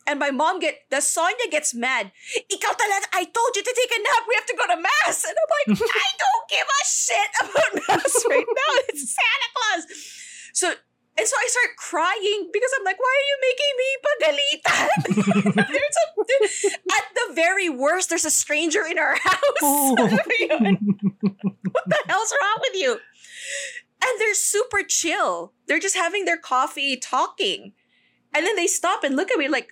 And 0.08 0.20
my 0.20 0.30
mom 0.30 0.60
get 0.60 0.86
the 0.92 1.02
Sonia 1.02 1.50
gets 1.50 1.74
mad. 1.74 2.12
Ikaw 2.38 2.74
talaga, 2.78 3.10
I 3.14 3.26
told 3.26 3.56
you 3.56 3.64
to 3.64 3.74
take 3.76 3.90
a 3.98 4.04
nap. 4.04 4.24
We 4.30 4.36
have 4.36 4.46
to 4.46 4.56
go 4.56 4.68
to 4.68 4.78
mass. 4.78 5.26
And 5.26 5.34
I'm 5.34 5.50
like, 5.58 5.82
I 6.06 6.10
don't 6.22 6.46
give 6.54 6.68
a 6.70 6.82
shit 6.86 7.32
about 7.42 7.72
mass 7.90 8.26
right 8.30 8.46
now. 8.46 8.72
It's 8.90 9.10
Santa 9.10 9.50
Claus. 9.56 9.84
So 10.54 10.74
and 11.18 11.28
so 11.28 11.36
I 11.38 11.48
start 11.48 11.78
crying 11.78 12.50
because 12.52 12.72
I'm 12.78 12.84
like, 12.84 12.98
why 13.00 13.14
are 13.16 13.28
you 13.30 13.38
making 13.48 13.74
me 13.78 13.90
pagalitan? 14.06 15.56
there's 15.68 15.98
a, 16.04 16.94
at 16.94 17.06
the 17.16 17.34
very 17.34 17.70
worst, 17.70 18.10
there's 18.10 18.26
a 18.26 18.32
stranger 18.32 18.86
in 18.86 19.00
our 19.00 19.16
house. 19.16 19.42
Oh. 19.62 19.96
what 19.98 20.10
the 21.88 22.04
hell's 22.08 22.34
wrong 22.42 22.58
with 22.62 22.76
you? 22.82 22.92
And 22.92 24.20
they're 24.20 24.34
super 24.34 24.84
chill. 24.84 25.54
They're 25.68 25.80
just 25.80 25.96
having 25.96 26.26
their 26.26 26.38
coffee, 26.38 26.98
talking. 26.98 27.72
And 28.34 28.46
then 28.46 28.58
they 28.58 28.68
stop 28.68 29.06
and 29.06 29.16
look 29.16 29.32
at 29.32 29.40
me 29.40 29.48
like, 29.48 29.70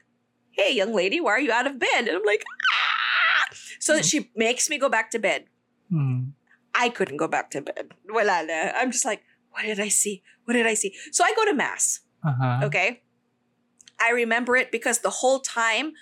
hey, 0.51 0.73
young 0.73 0.93
lady, 0.93 1.19
why 1.19 1.31
are 1.31 1.39
you 1.41 1.51
out 1.51 1.67
of 1.67 1.77
bed? 1.77 2.07
And 2.07 2.11
I'm 2.11 2.23
like, 2.25 2.45
ah! 2.47 3.55
So 3.79 4.01
she 4.01 4.31
makes 4.33 4.69
me 4.69 4.77
go 4.77 4.87
back 4.87 5.11
to 5.11 5.19
bed. 5.19 5.45
Hmm. 5.89 6.29
I 6.73 6.87
couldn't 6.87 7.17
go 7.17 7.27
back 7.27 7.51
to 7.51 7.61
bed. 7.61 7.91
Wala 8.07 8.45
na. 8.47 8.71
I'm 8.75 8.91
just 8.91 9.05
like, 9.05 9.23
what 9.51 9.63
did 9.63 9.79
I 9.79 9.89
see? 9.89 10.23
What 10.45 10.53
did 10.53 10.65
I 10.65 10.73
see? 10.73 10.93
So 11.11 11.23
I 11.23 11.33
go 11.35 11.45
to 11.45 11.53
mass. 11.53 12.01
Uh-huh. 12.23 12.61
Okay. 12.65 13.01
I 14.01 14.11
remember 14.11 14.55
it 14.55 14.71
because 14.71 14.99
the 14.99 15.09
whole 15.09 15.39
time, 15.39 15.93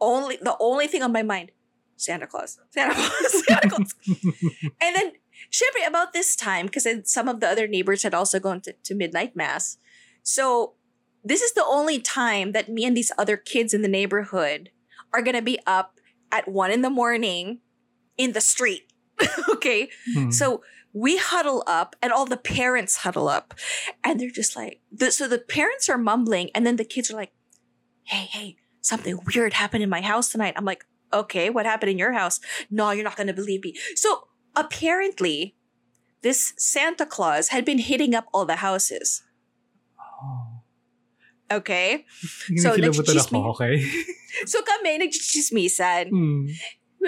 only 0.00 0.36
the 0.36 0.56
only 0.58 0.86
thing 0.86 1.02
on 1.02 1.12
my 1.12 1.22
mind, 1.22 1.52
Santa 1.96 2.26
Claus, 2.26 2.58
Santa 2.70 2.94
Claus, 2.94 3.44
Santa 3.46 3.68
Claus. 3.70 3.94
and 4.80 4.96
then, 4.96 5.12
syempre, 5.50 5.86
about 5.86 6.12
this 6.12 6.36
time, 6.36 6.66
because 6.66 6.86
some 7.04 7.28
of 7.28 7.40
the 7.40 7.48
other 7.48 7.66
neighbors 7.66 8.02
had 8.02 8.14
also 8.14 8.40
gone 8.40 8.60
to, 8.62 8.72
to 8.72 8.94
midnight 8.94 9.36
mass. 9.36 9.78
So 10.22 10.74
this 11.24 11.40
is 11.40 11.52
the 11.52 11.64
only 11.64 12.00
time 12.00 12.52
that 12.52 12.68
me 12.68 12.84
and 12.84 12.96
these 12.96 13.12
other 13.16 13.36
kids 13.36 13.72
in 13.72 13.82
the 13.82 13.88
neighborhood 13.88 14.70
are 15.12 15.22
gonna 15.22 15.42
be 15.42 15.58
up 15.66 16.00
at 16.32 16.48
one 16.48 16.70
in 16.70 16.82
the 16.82 16.90
morning 16.90 17.60
in 18.16 18.32
the 18.32 18.40
street. 18.40 18.92
okay. 19.50 19.88
Hmm. 20.14 20.30
So 20.30 20.62
we 20.92 21.16
huddle 21.18 21.62
up 21.66 21.94
and 22.02 22.12
all 22.12 22.24
the 22.24 22.36
parents 22.36 22.96
huddle 23.04 23.28
up 23.28 23.52
and 24.02 24.18
they're 24.18 24.30
just 24.30 24.56
like 24.56 24.80
the, 24.90 25.12
so 25.12 25.28
the 25.28 25.38
parents 25.38 25.88
are 25.88 25.98
mumbling 25.98 26.48
and 26.54 26.64
then 26.66 26.76
the 26.76 26.84
kids 26.88 27.10
are 27.10 27.16
like 27.16 27.32
hey 28.04 28.24
hey 28.32 28.56
something 28.80 29.18
weird 29.34 29.52
happened 29.52 29.82
in 29.84 29.90
my 29.90 30.00
house 30.00 30.30
tonight 30.32 30.54
i'm 30.56 30.64
like 30.64 30.86
okay 31.12 31.50
what 31.50 31.66
happened 31.66 31.90
in 31.90 31.98
your 31.98 32.12
house 32.16 32.40
no 32.70 32.88
you're 32.96 33.04
not 33.04 33.12
going 33.16 33.26
to 33.26 33.34
believe 33.36 33.60
me 33.62 33.74
so 33.94 34.28
apparently 34.56 35.54
this 36.22 36.54
santa 36.56 37.04
claus 37.04 37.48
had 37.48 37.64
been 37.66 37.76
hitting 37.78 38.14
up 38.14 38.24
all 38.32 38.46
the 38.46 38.56
houses 38.64 39.22
Oh. 40.00 40.62
okay 41.52 42.06
So, 42.56 42.72
nagchichismi- 42.72 43.36
ako, 43.36 43.52
okay? 43.52 43.84
so 44.48 44.62
kami 44.64 44.96
nagchichismisan 45.04 46.08
Hmm. 46.08 46.48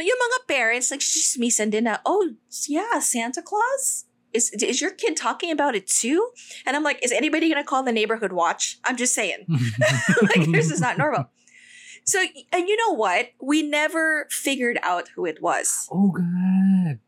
Yung 0.00 0.18
mga 0.18 0.38
parents 0.48 0.90
nagchichismisan 0.92 1.70
din 1.70 1.84
na 1.84 1.98
oh 2.06 2.34
yeah 2.68 2.98
santa 3.00 3.42
claus? 3.42 4.04
Is 4.32 4.50
is 4.52 4.80
your 4.80 4.90
kid 4.92 5.16
talking 5.16 5.50
about 5.50 5.74
it 5.74 5.86
too? 5.88 6.20
And 6.66 6.76
i'm 6.76 6.84
like 6.84 7.00
is 7.02 7.12
anybody 7.12 7.48
gonna 7.48 7.64
call 7.64 7.82
the 7.82 7.92
neighborhood 7.96 8.32
watch? 8.32 8.78
I'm 8.84 8.96
just 8.96 9.14
saying. 9.14 9.46
Like 10.22 10.50
this 10.52 10.70
is 10.70 10.80
not 10.80 10.98
normal. 10.98 11.30
So 12.04 12.20
and 12.52 12.68
you 12.68 12.76
know 12.76 12.92
what? 12.92 13.32
We 13.40 13.62
never 13.64 14.26
figured 14.30 14.78
out 14.82 15.08
who 15.16 15.24
it 15.24 15.40
was. 15.40 15.88
Oh, 15.92 16.12
God. 16.12 17.00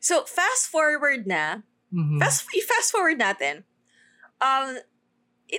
so 0.00 0.24
fast 0.24 0.68
forward 0.68 1.24
na 1.26 1.64
Mhm. 1.94 2.18
fast 2.20 2.44
fast 2.68 2.92
forward 2.92 3.16
natin. 3.20 3.64
Um 4.42 4.78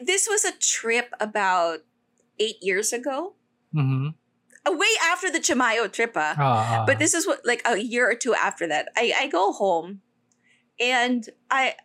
this 0.05 0.27
was 0.29 0.43
a 0.45 0.53
trip 0.57 1.13
about 1.19 1.81
eight 2.37 2.57
years 2.61 2.91
ago. 2.93 3.33
Mhm. 3.73 4.13
Way 4.71 4.87
after 5.03 5.31
the 5.31 5.39
chimayo 5.39 5.91
trip 5.91 6.13
ah. 6.15 6.35
Ah, 6.37 6.83
but 6.85 6.99
this 6.99 7.13
is 7.13 7.27
what 7.27 7.41
like 7.45 7.61
a 7.65 7.77
year 7.77 8.09
or 8.09 8.15
two 8.15 8.33
after 8.33 8.67
that 8.67 8.89
i 8.97 9.13
i 9.17 9.27
go 9.27 9.51
home 9.51 10.01
and 10.79 11.29
i 11.51 11.75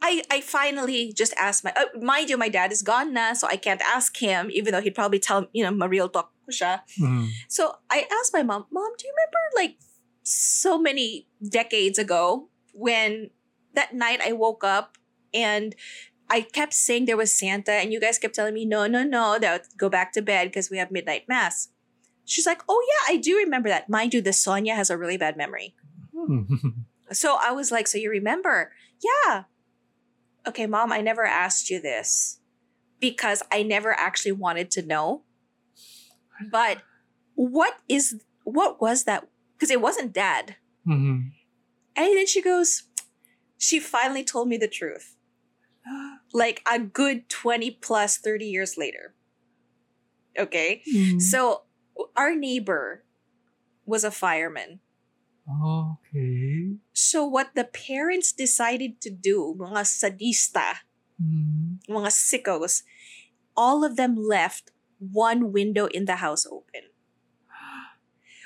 i 0.00 0.22
i 0.30 0.40
finally 0.40 1.12
just 1.12 1.34
asked 1.38 1.64
my 1.64 1.72
uh, 1.76 1.86
mind 2.00 2.30
you 2.30 2.36
my 2.36 2.48
dad 2.48 2.72
is 2.72 2.82
gone 2.82 3.12
now 3.12 3.32
so 3.34 3.46
i 3.48 3.56
can't 3.56 3.82
ask 3.82 4.16
him 4.18 4.48
even 4.52 4.72
though 4.72 4.80
he'd 4.80 4.94
probably 4.94 5.18
tell 5.18 5.46
you 5.52 5.62
know 5.62 5.70
my 5.70 5.86
real 5.86 6.08
talk 6.08 6.32
siya. 6.50 6.80
So 7.48 7.76
i 7.90 8.06
asked 8.10 8.32
my 8.32 8.42
mom 8.42 8.64
mom 8.72 8.92
do 8.96 9.06
you 9.06 9.12
remember 9.12 9.44
like 9.54 9.76
so 10.22 10.78
many 10.80 11.28
decades 11.44 11.98
ago 11.98 12.48
when 12.72 13.30
that 13.74 13.92
night 13.92 14.20
i 14.24 14.32
woke 14.32 14.64
up 14.64 14.96
and 15.34 15.74
I 16.30 16.42
kept 16.42 16.74
saying 16.74 17.06
there 17.06 17.16
was 17.16 17.32
Santa, 17.32 17.72
and 17.72 17.92
you 17.92 18.00
guys 18.00 18.18
kept 18.18 18.34
telling 18.34 18.54
me, 18.54 18.64
no, 18.64 18.86
no, 18.86 19.02
no, 19.02 19.38
that 19.38 19.52
would 19.52 19.78
go 19.78 19.88
back 19.88 20.12
to 20.12 20.22
bed 20.22 20.48
because 20.48 20.70
we 20.70 20.76
have 20.76 20.90
midnight 20.90 21.24
mass. 21.26 21.68
She's 22.28 22.44
like, 22.46 22.62
oh 22.68 22.84
yeah, 22.86 23.14
I 23.14 23.16
do 23.16 23.36
remember 23.38 23.70
that. 23.70 23.88
Mind 23.88 24.12
you, 24.12 24.20
this 24.20 24.38
Sonia 24.38 24.74
has 24.74 24.90
a 24.90 24.98
really 24.98 25.16
bad 25.16 25.36
memory. 25.36 25.74
Mhm. 26.14 26.74
So 27.10 27.38
I 27.42 27.52
was 27.52 27.72
like, 27.72 27.86
so 27.86 27.96
you 27.96 28.10
remember? 28.10 28.70
Yeah. 29.02 29.44
Okay, 30.46 30.66
mom, 30.66 30.92
I 30.92 31.00
never 31.00 31.24
asked 31.24 31.70
you 31.70 31.80
this 31.80 32.40
because 33.00 33.42
I 33.50 33.62
never 33.62 33.92
actually 33.98 34.32
wanted 34.32 34.70
to 34.72 34.82
know. 34.82 35.22
But 36.52 36.82
what 37.34 37.78
is 37.88 38.20
what 38.44 38.78
was 38.78 39.04
that? 39.04 39.26
Because 39.56 39.70
it 39.70 39.80
wasn't 39.80 40.12
dad. 40.12 40.56
Mhm. 40.86 41.32
And 41.96 42.16
then 42.16 42.26
she 42.26 42.42
goes, 42.42 42.82
she 43.56 43.80
finally 43.80 44.22
told 44.22 44.48
me 44.48 44.58
the 44.58 44.68
truth. 44.68 45.16
Like 46.34 46.60
a 46.70 46.78
good 46.78 47.30
20 47.30 47.70
plus 47.80 48.18
30 48.18 48.44
years 48.44 48.76
later. 48.76 49.14
Okay. 50.38 50.82
Mhm. 50.94 51.22
So 51.22 51.62
our 52.16 52.34
neighbor 52.34 53.04
was 53.86 54.04
a 54.04 54.10
fireman. 54.10 54.80
Okay. 55.48 56.76
So 56.92 57.24
what 57.24 57.54
the 57.54 57.64
parents 57.64 58.32
decided 58.32 59.00
to 59.00 59.10
do, 59.10 59.56
mga 59.56 59.82
sadista, 59.88 60.84
Mhm. 61.16 61.80
mga 61.88 62.10
sickos, 62.12 62.82
all 63.56 63.82
of 63.82 63.96
them 63.96 64.14
left 64.14 64.70
one 64.98 65.52
window 65.52 65.86
in 65.86 66.04
the 66.04 66.16
house 66.16 66.46
open 66.46 66.90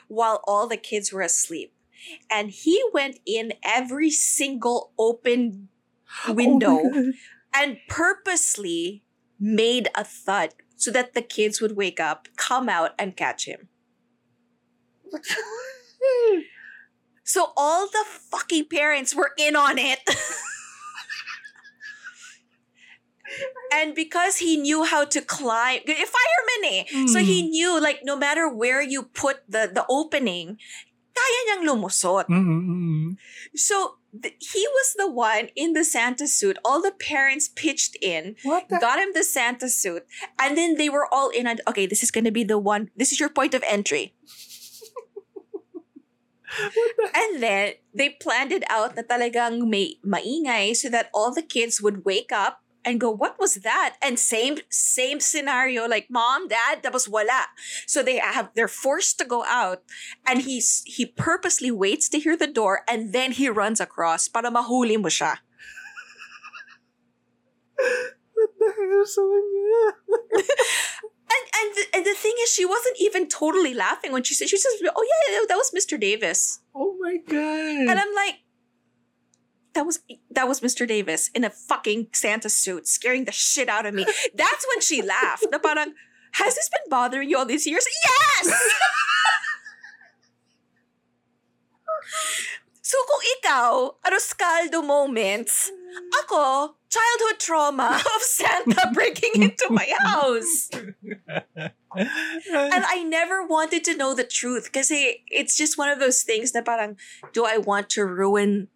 while 0.08 0.44
all 0.46 0.68
the 0.68 0.76
kids 0.76 1.12
were 1.12 1.22
asleep. 1.22 1.74
And 2.30 2.50
he 2.50 2.82
went 2.92 3.20
in 3.24 3.54
every 3.62 4.10
single 4.10 4.92
open 4.98 5.68
window 6.28 6.80
Oh 6.82 7.12
and 7.54 7.78
purposely 7.88 9.04
made 9.38 9.88
a 9.94 10.04
thud 10.04 10.54
so 10.82 10.90
that 10.90 11.14
the 11.14 11.22
kids 11.22 11.62
would 11.62 11.78
wake 11.78 12.02
up, 12.02 12.26
come 12.34 12.66
out, 12.66 12.90
and 12.98 13.14
catch 13.14 13.46
him. 13.46 13.70
So 17.22 17.54
all 17.56 17.86
the 17.86 18.04
fucking 18.34 18.66
parents 18.66 19.14
were 19.14 19.30
in 19.38 19.54
on 19.54 19.78
it. 19.78 20.00
and 23.72 23.94
because 23.94 24.42
he 24.42 24.58
knew 24.58 24.82
how 24.82 25.06
to 25.06 25.22
climb, 25.22 25.80
fireman 25.86 26.62
eh. 26.66 26.82
So 27.06 27.22
he 27.22 27.46
knew 27.46 27.80
like 27.80 28.00
no 28.02 28.18
matter 28.18 28.50
where 28.50 28.82
you 28.82 29.04
put 29.04 29.46
the 29.48 29.70
the 29.70 29.86
opening, 29.88 30.58
kaya 31.14 31.40
niyang 31.46 31.62
lumusot. 31.62 32.26
Mhm, 32.26 32.60
mhm. 32.66 33.16
So 33.54 34.01
th- 34.12 34.36
he 34.40 34.64
was 34.68 34.94
the 34.96 35.10
one 35.10 35.48
in 35.56 35.72
the 35.72 35.84
Santa 35.84 36.28
suit. 36.28 36.58
All 36.64 36.80
the 36.82 36.92
parents 36.92 37.48
pitched 37.48 37.96
in, 38.00 38.36
What 38.44 38.68
the? 38.68 38.78
got 38.78 38.98
him 38.98 39.10
the 39.14 39.24
Santa 39.24 39.68
suit, 39.68 40.04
and 40.40 40.56
then 40.56 40.76
they 40.76 40.88
were 40.88 41.08
all 41.12 41.30
in 41.30 41.46
on, 41.46 41.58
okay, 41.68 41.86
this 41.86 42.02
is 42.02 42.10
going 42.10 42.24
to 42.24 42.32
be 42.34 42.44
the 42.44 42.58
one, 42.58 42.90
this 42.96 43.12
is 43.12 43.20
your 43.20 43.28
point 43.30 43.54
of 43.54 43.62
entry. 43.66 44.14
The? 46.52 47.08
And 47.14 47.42
then 47.42 47.72
they 47.94 48.10
planned 48.10 48.52
it 48.52 48.62
out 48.68 48.92
na 48.94 49.00
talagang 49.02 49.68
may 49.72 49.96
maingay 50.04 50.76
so 50.76 50.90
that 50.92 51.08
all 51.14 51.32
the 51.32 51.40
kids 51.40 51.80
would 51.80 52.04
wake 52.04 52.28
up 52.28 52.61
and 52.84 53.00
go, 53.00 53.10
what 53.10 53.38
was 53.38 53.62
that? 53.62 53.96
And 54.02 54.18
same 54.18 54.58
same 54.70 55.20
scenario, 55.20 55.86
like 55.86 56.08
mom, 56.10 56.48
dad, 56.48 56.82
tapos 56.82 57.08
wala. 57.08 57.46
So 57.86 58.02
they 58.02 58.18
have 58.18 58.50
they're 58.54 58.68
forced 58.68 59.18
to 59.18 59.24
go 59.24 59.44
out, 59.44 59.82
and 60.26 60.42
he's 60.42 60.82
he 60.86 61.06
purposely 61.06 61.70
waits 61.70 62.08
to 62.10 62.18
hear 62.18 62.36
the 62.36 62.50
door, 62.50 62.82
and 62.88 63.12
then 63.12 63.32
he 63.32 63.48
runs 63.48 63.80
across 63.80 64.28
para 64.28 64.50
mahuli 64.50 64.98
mo 64.98 65.08
siya. 65.08 65.38
What 68.34 68.50
the 68.58 68.68
hell, 68.76 69.06
Sonia? 69.06 69.82
And 71.32 71.44
and 71.56 71.68
the, 71.74 71.84
and 71.96 72.04
the 72.04 72.12
thing 72.12 72.34
is, 72.44 72.52
she 72.52 72.66
wasn't 72.66 72.96
even 73.00 73.26
totally 73.26 73.72
laughing 73.72 74.12
when 74.12 74.22
she 74.22 74.34
said 74.34 74.50
she 74.50 74.58
says, 74.58 74.72
"Oh 74.84 75.00
yeah, 75.00 75.46
that 75.48 75.56
was 75.56 75.72
Mr. 75.72 75.98
Davis," 75.98 76.60
Oh 76.74 76.94
my 77.00 77.16
God. 77.24 77.88
and 77.88 77.96
I'm 77.96 78.14
like, 78.14 78.44
"That 79.74 79.86
was 79.86 80.00
that 80.30 80.48
was 80.48 80.60
Mr. 80.60 80.86
Davis 80.86 81.30
in 81.34 81.44
a 81.44 81.50
fucking 81.50 82.08
Santa 82.12 82.48
suit, 82.48 82.88
scaring 82.88 83.24
the 83.24 83.32
shit 83.32 83.68
out 83.68 83.86
of 83.86 83.94
me." 83.94 84.04
That's 84.34 84.66
when 84.74 84.80
she 84.80 85.02
laughed. 85.02 85.46
Na 85.50 85.58
parang, 85.58 85.94
has 86.32 86.54
this 86.54 86.68
been 86.68 86.88
bothering 86.88 87.28
you 87.28 87.38
all 87.38 87.46
these 87.46 87.66
years? 87.66 87.84
Yes. 88.04 88.48
so 92.82 92.98
kung 93.08 93.20
Ikaw, 93.36 93.90
Arroz 94.04 94.34
caldo 94.36 94.82
moments. 94.82 95.70
Ako, 96.24 96.76
childhood 96.88 97.38
trauma 97.38 98.02
of 98.16 98.22
Santa 98.22 98.90
breaking 98.94 99.42
into 99.42 99.68
my 99.68 99.86
house. 100.00 100.70
And 100.72 100.94
I 102.88 103.04
never 103.04 103.46
wanted 103.46 103.84
to 103.84 103.96
know 103.96 104.14
the 104.14 104.24
truth 104.24 104.72
kasi 104.72 105.22
it's 105.28 105.56
just 105.56 105.76
one 105.76 105.90
of 105.90 106.00
those 106.00 106.22
things 106.22 106.54
na 106.54 106.62
parang, 106.62 106.96
do 107.32 107.44
I 107.44 107.58
want 107.58 107.90
to 107.90 108.04
ruin 108.04 108.68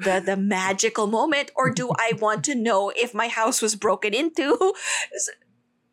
the 0.00 0.22
the 0.24 0.36
magical 0.36 1.06
moment 1.06 1.50
or 1.56 1.70
do 1.70 1.90
I 1.96 2.12
want 2.18 2.44
to 2.44 2.54
know 2.54 2.90
if 2.96 3.14
my 3.14 3.28
house 3.28 3.62
was 3.62 3.76
broken 3.76 4.14
into? 4.14 4.74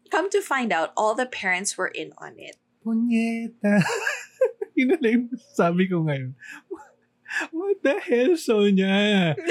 Come 0.10 0.30
to 0.32 0.42
find 0.42 0.72
out, 0.72 0.94
all 0.96 1.16
the 1.16 1.26
parents 1.26 1.78
were 1.78 1.90
in 1.90 2.14
on 2.18 2.40
it. 2.40 2.56
Punyeta. 2.86 3.84
Yun 4.76 4.96
na 5.02 5.10
yung 5.10 5.30
sabi 5.54 5.88
ko 5.90 6.08
ngayon. 6.08 6.32
What 7.52 7.84
the 7.84 8.00
hell, 8.00 8.38
Sonia? 8.38 9.36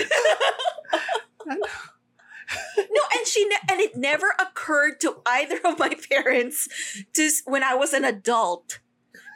No, 2.79 3.03
and 3.17 3.27
she 3.27 3.45
ne- 3.45 3.67
and 3.71 3.81
it 3.81 3.97
never 3.97 4.35
occurred 4.39 5.01
to 5.01 5.17
either 5.27 5.59
of 5.65 5.79
my 5.79 5.97
parents 6.11 6.69
to 7.15 7.31
when 7.45 7.63
I 7.63 7.75
was 7.75 7.93
an 7.93 8.05
adult 8.05 8.79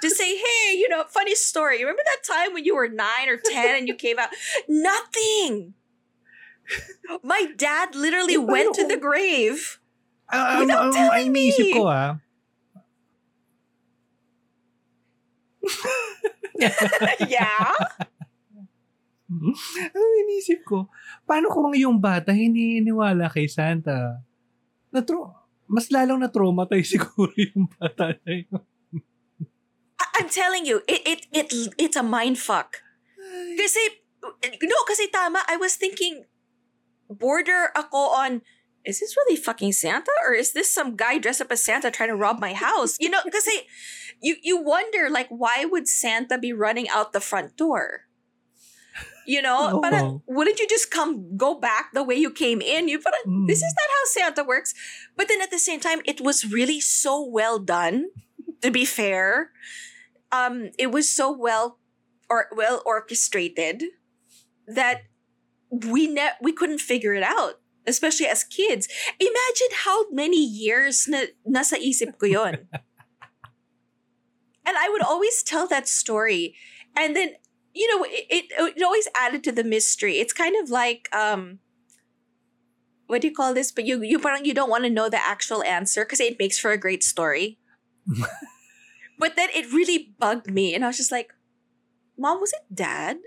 to 0.02 0.10
say, 0.10 0.36
"Hey, 0.36 0.76
you 0.76 0.88
know, 0.88 1.04
funny 1.08 1.34
story. 1.34 1.80
Remember 1.80 2.02
that 2.04 2.22
time 2.24 2.52
when 2.54 2.64
you 2.64 2.74
were 2.74 2.88
9 2.88 3.28
or 3.28 3.36
10 3.36 3.76
and 3.76 3.88
you 3.88 3.94
came 3.94 4.18
out?" 4.18 4.30
Nothing. 4.68 5.74
My 7.26 7.50
dad 7.56 7.94
literally 7.98 8.38
Eh, 8.38 8.42
went 8.42 8.74
to 8.78 8.86
the 8.86 8.96
grave. 8.96 9.80
Ah, 10.30 10.62
Without 10.62 10.90
ang- 10.90 10.94
telling 10.94 11.28
me. 11.34 11.50
ko 11.74 11.90
ah. 11.90 12.22
yeah. 17.26 17.74
ang 19.94 20.12
iniisip 20.26 20.62
ko, 20.66 20.90
paano 21.26 21.50
kung 21.50 21.70
yung 21.74 21.98
bata 22.02 22.34
hindi 22.34 22.78
iniwala 22.82 23.30
kay 23.30 23.46
Santa? 23.46 24.22
Natro 24.90 25.40
mas 25.70 25.86
lalong 25.86 26.18
na-traumatize 26.18 26.90
siguro 26.98 27.30
yung 27.38 27.70
bata 27.78 28.18
na 28.26 28.32
yun. 28.34 28.58
I'm 30.20 30.28
telling 30.28 30.68
you, 30.68 30.84
it 30.84 31.00
it 31.08 31.20
it 31.32 31.48
it's 31.80 31.96
a 31.96 32.04
mind 32.04 32.36
fuck. 32.36 32.84
Kasi 33.56 33.80
no, 34.68 34.76
kasi 34.84 35.08
tama, 35.08 35.40
I 35.48 35.56
was 35.56 35.74
thinking 35.80 36.28
border 37.08 37.72
ako 37.74 38.12
on 38.14 38.42
is 38.84 39.00
this 39.00 39.16
really 39.16 39.36
fucking 39.36 39.72
Santa 39.72 40.12
or 40.24 40.32
is 40.36 40.52
this 40.52 40.68
some 40.72 40.96
guy 40.96 41.18
dressed 41.18 41.40
up 41.40 41.52
as 41.52 41.64
Santa 41.64 41.90
trying 41.90 42.12
to 42.12 42.16
rob 42.16 42.38
my 42.40 42.52
house? 42.52 42.96
You 43.00 43.08
know, 43.08 43.20
kasi 43.24 43.64
you 44.20 44.36
you 44.44 44.60
wonder 44.60 45.08
like 45.08 45.28
why 45.32 45.64
would 45.64 45.88
Santa 45.88 46.36
be 46.36 46.52
running 46.52 46.88
out 46.92 47.12
the 47.16 47.20
front 47.24 47.56
door? 47.56 48.04
You 49.28 49.42
know, 49.42 49.78
parang, 49.78 50.22
wouldn't 50.26 50.58
you 50.58 50.66
just 50.66 50.90
come 50.90 51.36
go 51.36 51.54
back 51.54 51.92
the 51.94 52.02
way 52.02 52.16
you 52.16 52.32
came 52.34 52.58
in? 52.60 52.88
You 52.88 52.98
parang, 52.98 53.22
Mm. 53.28 53.46
this 53.46 53.62
is 53.62 53.70
not 53.78 53.88
how 53.94 54.04
Santa 54.10 54.42
works. 54.42 54.74
But 55.14 55.28
then 55.28 55.38
at 55.38 55.52
the 55.54 55.60
same 55.60 55.78
time, 55.78 56.00
it 56.02 56.18
was 56.20 56.50
really 56.50 56.80
so 56.80 57.22
well 57.22 57.60
done. 57.62 58.10
To 58.64 58.72
be 58.72 58.82
fair, 58.84 59.52
um, 60.32 60.70
it 60.78 60.90
was 60.90 61.10
so 61.10 61.30
well 61.30 61.78
or 62.28 62.46
well 62.54 62.82
orchestrated 62.86 63.84
that 64.66 65.02
we 65.70 66.06
ne- 66.06 66.38
we 66.40 66.52
couldn't 66.52 66.80
figure 66.80 67.14
it 67.14 67.22
out, 67.22 67.60
especially 67.86 68.26
as 68.26 68.44
kids. 68.44 68.88
Imagine 69.18 69.72
how 69.84 70.10
many 70.10 70.44
years 70.44 71.06
na 71.08 71.30
nasa 71.46 71.78
isip 71.78 72.18
ko 72.18 72.26
yon. 72.26 72.54
and 74.66 74.76
I 74.76 74.88
would 74.90 75.02
always 75.02 75.42
tell 75.42 75.66
that 75.68 75.88
story, 75.88 76.54
and 76.96 77.16
then 77.16 77.34
you 77.74 77.86
know 77.90 78.04
it, 78.04 78.26
it 78.30 78.44
it 78.78 78.82
always 78.82 79.08
added 79.18 79.42
to 79.44 79.52
the 79.52 79.64
mystery. 79.64 80.18
It's 80.18 80.32
kind 80.32 80.56
of 80.62 80.70
like 80.70 81.08
um. 81.14 81.58
What 83.10 83.22
do 83.22 83.26
you 83.26 83.34
call 83.34 83.54
this? 83.54 83.74
But 83.74 83.90
you 83.90 83.98
you 84.06 84.22
parang 84.22 84.46
you 84.46 84.54
don't 84.54 84.70
want 84.70 84.86
to 84.86 84.90
know 84.90 85.10
the 85.10 85.18
actual 85.18 85.66
answer 85.66 86.06
because 86.06 86.22
it 86.22 86.38
makes 86.38 86.62
for 86.62 86.70
a 86.70 86.78
great 86.78 87.02
story. 87.02 87.58
but 89.20 89.36
then 89.36 89.52
it 89.52 89.68
really 89.68 90.16
bugged 90.16 90.48
me, 90.48 90.72
and 90.72 90.80
I 90.82 90.88
was 90.88 90.96
just 90.96 91.12
like, 91.12 91.36
"Mom, 92.16 92.40
was 92.40 92.56
it 92.56 92.64
Dad?" 92.72 93.20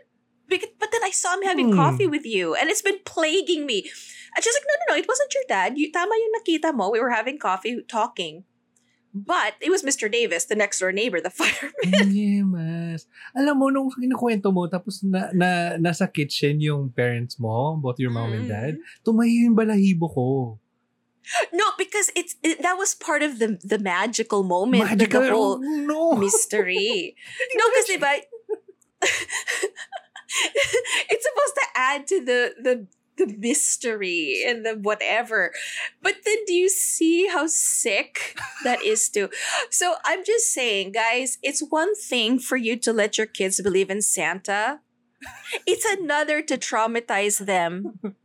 Because, 0.49 0.73
but 0.82 0.89
then 0.91 1.06
I 1.06 1.13
saw 1.13 1.38
him 1.38 1.45
having 1.45 1.69
Hmm. 1.71 1.77
coffee 1.77 2.10
with 2.10 2.25
you, 2.25 2.51
and 2.58 2.67
it's 2.67 2.84
been 2.84 2.99
plaguing 3.06 3.63
me. 3.63 3.86
And 4.34 4.41
she's 4.41 4.58
like, 4.58 4.65
"No, 4.67 4.75
no, 4.75 4.86
no, 4.91 4.95
it 4.99 5.08
wasn't 5.08 5.32
your 5.38 5.45
dad. 5.47 5.77
You 5.77 5.93
tama 5.93 6.17
yung 6.17 6.34
nakita 6.41 6.73
mo. 6.73 6.89
We 6.89 6.97
were 6.99 7.13
having 7.13 7.38
coffee, 7.38 7.79
talking." 7.86 8.43
But 9.13 9.53
it 9.62 9.69
was 9.69 9.86
Mr. 9.86 10.10
Davis, 10.10 10.49
the 10.49 10.58
next 10.58 10.82
door 10.82 10.89
neighbor, 10.89 11.21
the 11.21 11.29
fireman. 11.38 11.86
Hindi, 11.86 12.41
mas. 12.41 13.06
Alam 13.38 13.62
mo, 13.62 13.69
nung 13.69 13.93
kinukwento 13.93 14.49
mo, 14.49 14.65
tapos 14.65 15.06
na, 15.06 15.29
na, 15.29 15.77
nasa 15.77 16.10
kitchen 16.10 16.58
yung 16.58 16.89
parents 16.89 17.38
mo, 17.38 17.77
both 17.77 18.01
your 18.01 18.10
mom 18.10 18.34
and 18.34 18.49
dad, 18.49 18.73
tumayo 19.06 19.29
yung 19.29 19.53
balahibo 19.53 20.10
ko. 20.10 20.25
No, 21.51 21.65
because 21.77 22.12
it's 22.15 22.36
it, 22.43 22.62
that 22.62 22.77
was 22.77 22.95
part 22.95 23.23
of 23.23 23.39
the 23.39 23.59
the 23.63 23.79
magical 23.79 24.43
moment, 24.43 24.83
the- 24.83 24.95
Magical. 24.95 25.21
the 25.21 25.29
whole 25.31 25.59
no. 25.59 26.13
mystery. 26.13 27.15
no, 27.55 27.69
because 27.69 27.86
kasi 27.86 27.97
ba, 27.97 28.12
it's 31.09 31.25
supposed 31.25 31.55
to 31.55 31.65
add 31.75 32.07
to 32.07 32.25
the 32.25 32.53
the 32.62 32.88
the 33.17 33.27
mystery 33.38 34.43
and 34.45 34.65
the 34.65 34.73
whatever. 34.73 35.51
But 36.01 36.15
then 36.25 36.38
do 36.45 36.53
you 36.53 36.69
see 36.69 37.27
how 37.27 37.47
sick 37.47 38.36
that 38.63 38.81
is 38.83 39.09
too? 39.09 39.29
So 39.69 39.95
I'm 40.05 40.25
just 40.25 40.51
saying, 40.51 40.93
guys, 40.93 41.38
it's 41.43 41.62
one 41.62 41.95
thing 41.95 42.39
for 42.39 42.57
you 42.57 42.75
to 42.77 42.93
let 42.93 43.17
your 43.17 43.27
kids 43.27 43.62
believe 43.62 43.89
in 43.89 44.01
Santa. 44.01 44.79
It's 45.65 45.86
another 45.86 46.41
to 46.41 46.57
traumatize 46.57 47.45
them. 47.45 47.99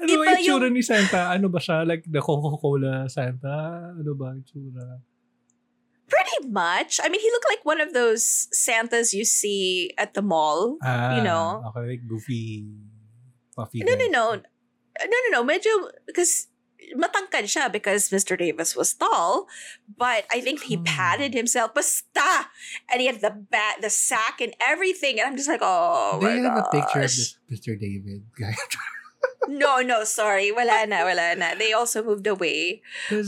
Ano 0.00 0.06
Iba 0.16 0.24
ba 0.24 0.32
itsura 0.38 0.70
yung- 0.70 0.74
ni 0.78 0.82
Santa? 0.82 1.28
Ano 1.34 1.50
ba 1.50 1.58
siya? 1.60 1.84
Like 1.84 2.06
the 2.06 2.22
Coca-Cola 2.22 3.04
Santa? 3.10 3.92
Ano 3.98 4.14
ba 4.16 4.32
itsura? 4.38 5.02
Pretty 6.08 6.48
much. 6.48 6.98
I 7.02 7.10
mean, 7.10 7.20
he 7.20 7.28
looked 7.30 7.50
like 7.50 7.62
one 7.66 7.80
of 7.82 7.92
those 7.92 8.48
Santas 8.54 9.12
you 9.12 9.26
see 9.26 9.92
at 9.98 10.14
the 10.14 10.22
mall. 10.22 10.78
Ah, 10.82 11.18
You 11.18 11.22
know? 11.22 11.62
Okay, 11.70 11.98
like 11.98 12.02
goofy, 12.08 12.64
puffy 13.54 13.82
No, 13.84 13.94
no, 13.94 14.06
no. 14.08 14.24
No, 14.40 15.16
no, 15.28 15.28
no. 15.30 15.40
Medyo, 15.44 15.90
because 16.06 16.46
matangkad 16.96 17.46
siya 17.46 17.70
because 17.70 18.10
Mr. 18.10 18.38
Davis 18.38 18.74
was 18.74 18.94
tall. 18.94 19.46
But 19.86 20.26
I 20.30 20.40
think 20.40 20.64
he 20.64 20.76
Hmm. 20.76 20.84
patted 20.84 21.32
himself. 21.34 21.74
Basta! 21.74 22.50
And 22.90 23.00
he 23.00 23.06
had 23.06 23.20
the 23.20 23.30
bat, 23.30 23.78
the 23.82 23.90
sack 23.90 24.40
and 24.40 24.54
everything. 24.58 25.18
And 25.20 25.28
I'm 25.30 25.36
just 25.36 25.48
like, 25.48 25.62
oh 25.62 26.18
Do 26.20 26.26
you 26.30 26.42
have 26.44 26.58
a 26.58 26.68
picture 26.70 27.04
of 27.04 27.12
this 27.12 27.38
Mr. 27.50 27.78
David 27.78 28.26
guy? 28.38 28.54
No, 29.48 29.82
no, 29.84 30.04
sorry. 30.04 30.48
Wala 30.48 30.86
na, 30.88 31.04
wala 31.04 31.34
na. 31.36 31.52
They 31.52 31.72
also 31.76 32.00
moved 32.00 32.24
away. 32.24 32.80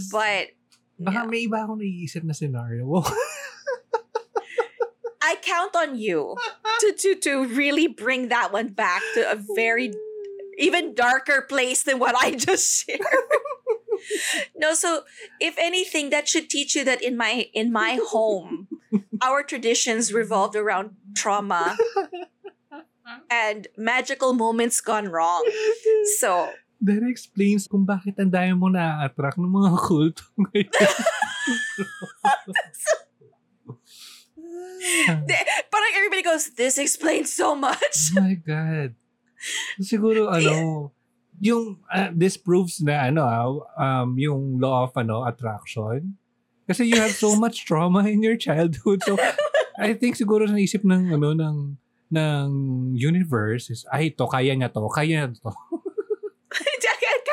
But, 0.09 0.57
baka 0.96 1.20
yeah. 1.20 1.29
may 1.29 1.44
iba 1.44 1.66
akong 1.66 1.83
naiisip 1.83 2.25
na 2.25 2.33
scenario. 2.33 2.88
I 5.22 5.37
count 5.40 5.77
on 5.77 5.98
you 5.98 6.37
to, 6.81 6.88
to, 6.92 7.14
to 7.27 7.33
really 7.46 7.87
bring 7.87 8.29
that 8.29 8.53
one 8.53 8.68
back 8.72 9.03
to 9.14 9.31
a 9.31 9.37
very 9.55 9.92
even 10.62 10.94
darker 10.94 11.42
place 11.42 11.83
than 11.83 11.98
what 11.98 12.14
I 12.14 12.31
just 12.38 12.87
shared. 12.87 13.03
no, 14.57 14.75
so 14.75 15.03
if 15.42 15.59
anything, 15.59 16.11
that 16.11 16.29
should 16.31 16.48
teach 16.48 16.77
you 16.79 16.85
that 16.87 17.03
in 17.03 17.18
my 17.18 17.51
in 17.53 17.75
my 17.75 17.98
home, 17.98 18.68
our 19.20 19.42
traditions 19.42 20.14
revolved 20.14 20.55
around 20.55 20.94
trauma 21.18 21.75
and 23.31 23.68
magical 23.77 24.33
moments 24.33 24.81
gone 24.81 25.09
wrong. 25.11 25.42
So 26.18 26.51
That 26.83 27.07
explains 27.07 27.70
kung 27.70 27.87
bakit 27.87 28.18
ang 28.18 28.35
dami 28.35 28.59
mo 28.59 28.66
na-attract 28.66 29.38
ng 29.38 29.46
mga 29.46 29.70
kulto 29.87 30.27
ngayon. 30.35 30.66
parang 35.70 35.92
everybody 35.94 36.27
goes, 36.27 36.51
this 36.59 36.83
explains 36.83 37.31
so 37.31 37.55
much. 37.55 38.11
oh 38.18 38.20
my 38.20 38.35
God. 38.35 38.98
Siguro, 39.81 40.28
ano, 40.31 40.90
yung, 41.42 41.83
uh, 41.90 42.11
this 42.14 42.37
proves 42.37 42.81
na, 42.81 43.11
ano, 43.11 43.22
ah, 43.24 43.48
um, 43.76 44.18
yung 44.18 44.59
law 44.59 44.87
of, 44.87 44.94
ano, 44.94 45.26
attraction. 45.26 46.16
Kasi 46.66 46.87
you 46.87 46.96
have 46.96 47.12
so 47.12 47.35
much 47.42 47.66
trauma 47.66 48.07
in 48.07 48.22
your 48.22 48.37
childhood. 48.37 49.02
So, 49.02 49.18
I 49.78 49.94
think 49.94 50.16
siguro 50.16 50.46
naisip 50.46 50.87
ng, 50.87 51.12
ano, 51.12 51.35
ng, 51.35 51.57
ng 52.12 52.48
universe 52.94 53.70
is, 53.72 53.83
ay, 53.90 54.14
to, 54.14 54.28
kaya 54.28 54.55
niya 54.55 54.70
to, 54.70 54.87
kaya 54.92 55.26
niya 55.26 55.38
to. 55.40 55.52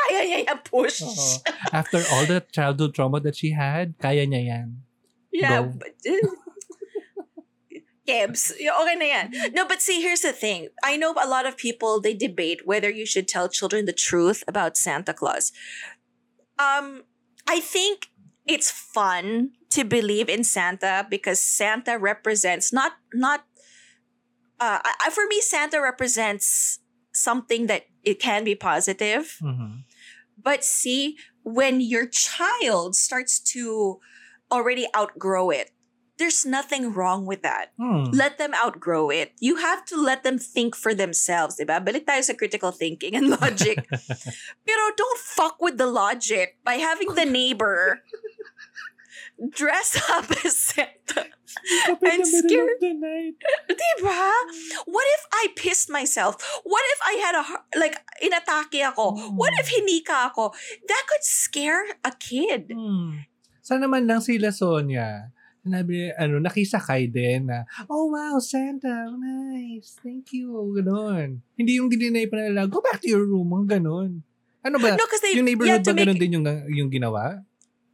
Kaya 0.09 0.25
niya 0.25 0.39
yan 0.49 0.59
push. 0.65 1.05
Oo. 1.05 1.25
After 1.69 2.01
all 2.11 2.25
the 2.25 2.41
childhood 2.49 2.97
trauma 2.97 3.21
that 3.21 3.37
she 3.37 3.53
had, 3.53 3.93
kaya 4.01 4.25
niya 4.25 4.41
yan. 4.41 4.67
Yeah, 5.29 5.69
Go. 5.69 5.77
but 5.77 5.93
Kebs, 8.09 8.51
okay 8.57 8.95
na 8.97 9.05
yan. 9.05 9.53
No, 9.53 9.65
but 9.65 9.81
see, 9.81 10.01
here's 10.01 10.21
the 10.21 10.33
thing. 10.33 10.69
I 10.83 10.97
know 10.97 11.13
a 11.13 11.27
lot 11.29 11.45
of 11.45 11.57
people 11.57 12.01
they 12.01 12.13
debate 12.13 12.65
whether 12.65 12.89
you 12.89 13.05
should 13.05 13.27
tell 13.27 13.47
children 13.47 13.85
the 13.85 13.93
truth 13.93 14.43
about 14.47 14.77
Santa 14.77 15.13
Claus. 15.13 15.51
Um, 16.57 17.03
I 17.47 17.59
think 17.61 18.09
it's 18.45 18.71
fun 18.71 19.51
to 19.69 19.83
believe 19.85 20.27
in 20.27 20.43
Santa 20.43 21.05
because 21.09 21.39
Santa 21.39 21.97
represents 21.97 22.73
not 22.73 22.93
not 23.13 23.45
uh, 24.59 24.79
I, 24.83 25.09
for 25.11 25.25
me, 25.27 25.39
Santa 25.39 25.79
represents 25.79 26.79
something 27.13 27.67
that 27.67 27.85
it 28.03 28.19
can 28.19 28.43
be 28.43 28.55
positive. 28.55 29.37
Mhm. 29.41 29.83
But 30.35 30.63
see, 30.63 31.17
when 31.43 31.79
your 31.81 32.07
child 32.07 32.95
starts 32.95 33.39
to 33.55 33.99
already 34.51 34.87
outgrow 34.95 35.49
it, 35.49 35.71
there's 36.19 36.45
nothing 36.45 36.91
wrong 36.93 37.25
with 37.25 37.41
that. 37.41 37.71
Hmm. 37.79 38.11
Let 38.11 38.37
them 38.37 38.51
outgrow 38.53 39.09
it. 39.09 39.31
You 39.39 39.55
have 39.63 39.85
to 39.89 39.95
let 39.95 40.21
them 40.27 40.37
think 40.37 40.75
for 40.75 40.93
themselves, 40.93 41.55
diba? 41.57 41.79
Balik 41.79 42.05
tayo 42.05 42.21
sa 42.21 42.35
critical 42.35 42.75
thinking 42.75 43.15
and 43.15 43.31
logic. 43.41 43.87
Pero 44.67 44.83
don't 44.99 45.19
fuck 45.23 45.57
with 45.63 45.79
the 45.79 45.87
logic 45.87 46.59
by 46.67 46.75
having 46.77 47.15
the 47.15 47.23
neighbor 47.25 48.03
dress 49.39 49.95
up 50.11 50.27
as 50.45 50.57
Santa. 50.57 51.31
and 51.87 51.97
scare 51.97 52.19
the 52.19 52.43
middle 52.43 52.43
scared. 52.43 52.83
of 52.83 52.99
night. 52.99 53.35
Diba? 53.71 54.31
What 54.85 55.07
if 55.15 55.23
I 55.33 55.43
pissed 55.55 55.89
myself? 55.89 56.35
What 56.63 56.83
if 56.93 56.99
I 57.07 57.13
had 57.23 57.35
a, 57.35 57.43
heart- 57.43 57.67
like, 57.75 57.95
inatake 58.21 58.83
ako? 58.85 59.15
What 59.39 59.53
if 59.57 59.71
hinika 59.71 60.29
ako? 60.29 60.51
That 60.87 61.03
could 61.07 61.23
scare 61.23 61.85
a 62.03 62.11
kid. 62.11 62.71
Hmm. 62.75 63.23
Sana 63.63 63.87
man 63.87 64.07
lang 64.07 64.21
sila 64.21 64.51
Sonia. 64.51 65.31
Sinabi, 65.59 66.15
ano, 66.15 66.39
nakisakay 66.39 67.11
din 67.11 67.51
na, 67.51 67.67
oh 67.91 68.09
wow, 68.11 68.39
Santa, 68.39 69.11
nice, 69.19 69.99
thank 69.99 70.31
you, 70.31 70.47
ganon. 70.79 71.43
Hindi 71.59 71.83
yung 71.83 71.91
dininay 71.91 72.31
pa 72.31 72.39
nila, 72.39 72.65
go 72.65 72.79
back 72.79 73.03
to 73.03 73.11
your 73.11 73.27
room, 73.27 73.51
mga 73.51 73.79
ganon. 73.79 74.23
Ano 74.63 74.75
ba? 74.79 74.95
No, 74.95 75.07
they, 75.07 75.35
yung 75.35 75.47
neighborhood 75.47 75.83
ba 75.83 75.91
make, 75.91 76.03
ganon 76.03 76.19
din 76.19 76.35
yung, 76.39 76.45
yung 76.71 76.89
ginawa? 76.91 77.43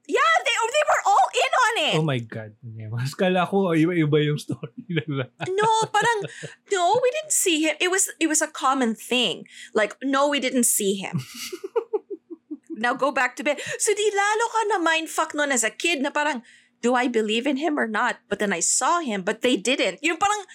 yeah, 0.08 0.36
they, 0.46 0.54
they 0.54 0.86
were 0.86 1.04
all 1.06 1.28
in 1.34 1.52
on 1.54 1.74
it. 1.90 1.96
Oh 1.98 2.06
my 2.06 2.20
God. 2.22 2.52
Mas 2.94 3.14
kala 3.18 3.46
ko, 3.46 3.74
iba-iba 3.74 4.18
yung 4.26 4.38
story 4.38 4.74
nila. 4.90 5.30
no, 5.50 5.70
parang 5.90 6.20
no, 6.72 7.00
we 7.02 7.10
didn't 7.12 7.36
see 7.36 7.66
him. 7.66 7.76
It 7.82 7.90
was 7.90 8.10
it 8.22 8.28
was 8.30 8.42
a 8.42 8.50
common 8.50 8.94
thing. 8.94 9.46
Like 9.74 9.98
no, 10.02 10.30
we 10.30 10.40
didn't 10.40 10.70
see 10.70 10.96
him. 10.96 11.22
now 12.78 12.94
go 12.94 13.12
back 13.12 13.36
to 13.38 13.44
bed. 13.44 13.58
So 13.82 13.94
di 13.94 14.08
lalo 14.14 14.46
ka 14.52 14.62
na 14.70 14.78
mindfuck 14.82 15.32
nun 15.34 15.52
as 15.52 15.66
a 15.66 15.74
kid 15.74 16.02
na 16.02 16.14
parang 16.14 16.46
do 16.86 16.94
I 16.94 17.10
believe 17.10 17.50
in 17.50 17.58
him 17.58 17.82
or 17.82 17.90
not? 17.90 18.22
But 18.30 18.38
then 18.38 18.54
I 18.54 18.62
saw 18.62 19.02
him, 19.02 19.26
but 19.26 19.42
they 19.42 19.58
didn't. 19.58 20.06
Yung 20.06 20.22
parang 20.22 20.46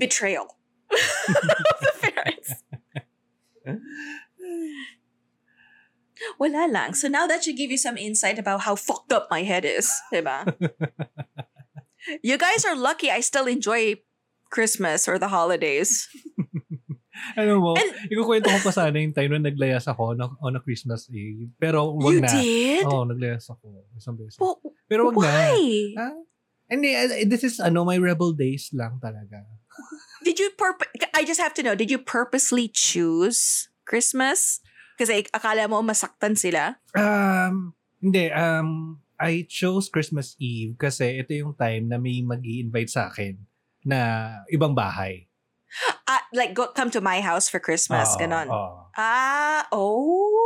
betrayal 0.00 0.56
of 0.88 1.76
the 1.84 1.92
parents. 2.00 2.64
Wala 6.40 6.72
lang. 6.72 6.96
So 6.96 7.12
now 7.12 7.28
that 7.28 7.44
should 7.44 7.60
give 7.60 7.70
you 7.70 7.76
some 7.76 8.00
insight 8.00 8.40
about 8.40 8.64
how 8.64 8.80
fucked 8.80 9.12
up 9.12 9.28
my 9.28 9.44
head 9.44 9.68
is. 9.68 9.92
Diba? 10.08 10.48
you 12.24 12.40
guys 12.40 12.64
are 12.64 12.74
lucky 12.74 13.12
I 13.12 13.20
still 13.20 13.44
enjoy 13.44 14.00
Christmas 14.48 15.04
or 15.04 15.20
the 15.20 15.28
holidays. 15.28 16.08
Ano 17.34 17.58
mo, 17.58 17.70
And- 17.74 18.10
ikukwento 18.14 18.46
ko 18.46 18.58
pa 18.62 18.70
sana 18.70 18.94
yung 18.98 19.10
time 19.10 19.38
na 19.38 19.50
naglayas 19.50 19.90
ako 19.90 20.14
on 20.14 20.22
a, 20.22 20.26
on 20.38 20.54
oh, 20.54 20.58
a 20.58 20.62
Christmas 20.62 21.10
Eve. 21.10 21.50
Pero 21.58 21.94
wag 21.98 22.14
you 22.14 22.22
na. 22.22 22.30
did? 22.30 22.86
Oo, 22.86 23.02
naglayas 23.04 23.50
ako. 23.50 23.84
Isang 23.98 24.14
beses. 24.14 24.38
Well, 24.38 24.62
Pero 24.88 25.12
wag 25.12 25.16
na. 25.20 25.28
why? 25.28 25.60
Ah, 25.94 26.16
Hindi, 26.68 26.92
uh, 26.92 27.24
this 27.24 27.44
is 27.44 27.60
ano, 27.60 27.84
my 27.84 27.96
rebel 27.96 28.32
days 28.36 28.68
lang 28.76 29.00
talaga. 29.00 29.40
Did 30.26 30.36
you 30.36 30.50
purp- 30.56 30.84
I 31.16 31.24
just 31.24 31.40
have 31.40 31.54
to 31.56 31.62
know, 31.62 31.72
did 31.78 31.88
you 31.88 31.96
purposely 31.96 32.66
choose 32.68 33.70
Christmas? 33.86 34.60
Kasi 34.98 35.24
akala 35.30 35.70
mo 35.70 35.80
masaktan 35.80 36.34
sila? 36.34 36.76
Um, 36.98 37.72
hindi, 38.02 38.28
um, 38.34 38.98
I 39.16 39.46
chose 39.46 39.86
Christmas 39.88 40.34
Eve 40.42 40.74
kasi 40.74 41.22
ito 41.22 41.32
yung 41.34 41.54
time 41.54 41.86
na 41.86 41.96
may 42.02 42.22
mag 42.22 42.42
invite 42.42 42.90
sa 42.90 43.06
akin 43.10 43.38
na 43.86 43.98
ibang 44.50 44.74
bahay. 44.74 45.26
Ah, 46.08 46.24
like, 46.32 46.56
go, 46.56 46.72
come 46.72 46.88
to 46.88 47.04
my 47.04 47.20
house 47.20 47.52
for 47.52 47.60
Christmas, 47.60 48.16
Oo, 48.16 48.20
ganon. 48.24 48.48
oo. 48.48 48.88
Ah, 48.96 49.68
oh. 49.68 50.37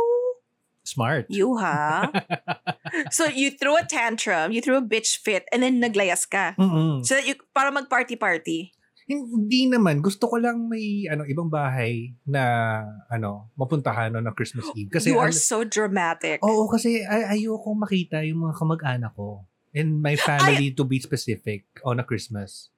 Smart. 0.83 1.31
You, 1.31 1.57
ha? 1.57 2.11
so, 3.11 3.25
you 3.25 3.55
threw 3.55 3.79
a 3.79 3.87
tantrum, 3.87 4.51
you 4.51 4.59
threw 4.59 4.75
a 4.75 4.83
bitch 4.83 5.17
fit, 5.17 5.47
and 5.51 5.63
then 5.63 5.79
naglayas 5.79 6.27
ka. 6.27 6.59
Mm-mm. 6.59 7.07
So 7.07 7.15
that 7.15 7.23
you, 7.23 7.39
para 7.55 7.71
mag-party-party. 7.71 8.75
Hindi 9.07 9.67
naman. 9.67 9.99
Gusto 9.99 10.31
ko 10.31 10.39
lang 10.39 10.71
may 10.71 11.07
ano 11.11 11.27
ibang 11.27 11.51
bahay 11.51 12.15
na 12.23 12.43
ano 13.11 13.51
mapuntahan 13.59 14.15
no, 14.15 14.23
na 14.23 14.31
Christmas 14.31 14.63
Eve. 14.79 14.95
Kasi 14.95 15.11
you 15.11 15.19
are 15.19 15.27
ano- 15.27 15.35
so 15.35 15.67
dramatic. 15.67 16.39
Oo, 16.39 16.71
kasi 16.71 17.03
ay 17.03 17.35
ayoko 17.39 17.75
makita 17.75 18.23
yung 18.23 18.47
mga 18.47 18.55
kamag-anak 18.55 19.11
ko 19.11 19.43
and 19.75 19.99
my 19.99 20.15
family 20.15 20.71
to 20.71 20.87
be 20.87 21.03
specific 21.03 21.67
on 21.83 21.99
a 21.99 22.05
Christmas. 22.05 22.71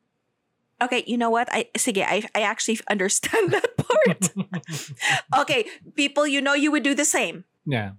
Okay, 0.81 1.05
you 1.07 1.15
know 1.15 1.29
what? 1.29 1.47
I 1.53 1.71
sige, 1.77 2.03
I 2.03 2.27
I 2.35 2.41
actually 2.43 2.79
understand 2.91 3.53
that 3.55 3.77
part. 3.79 4.33
okay, 5.45 5.69
people, 5.95 6.27
you 6.27 6.41
know 6.41 6.57
you 6.57 6.73
would 6.73 6.83
do 6.83 6.97
the 6.97 7.07
same. 7.07 7.47
Yeah. 7.65 7.97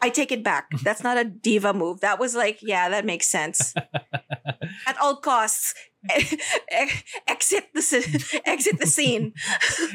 I 0.00 0.08
take 0.08 0.32
it 0.32 0.42
back. 0.42 0.70
That's 0.82 1.04
not 1.04 1.18
a 1.20 1.24
diva 1.24 1.74
move. 1.74 2.00
That 2.00 2.18
was 2.18 2.34
like, 2.34 2.58
yeah, 2.62 2.88
that 2.88 3.04
makes 3.04 3.28
sense. 3.28 3.74
At 4.88 4.96
all 4.96 5.16
costs, 5.20 5.74
exit 7.28 7.68
the 7.74 7.84
exit 8.46 8.78
the 8.80 8.86
scene. 8.86 9.34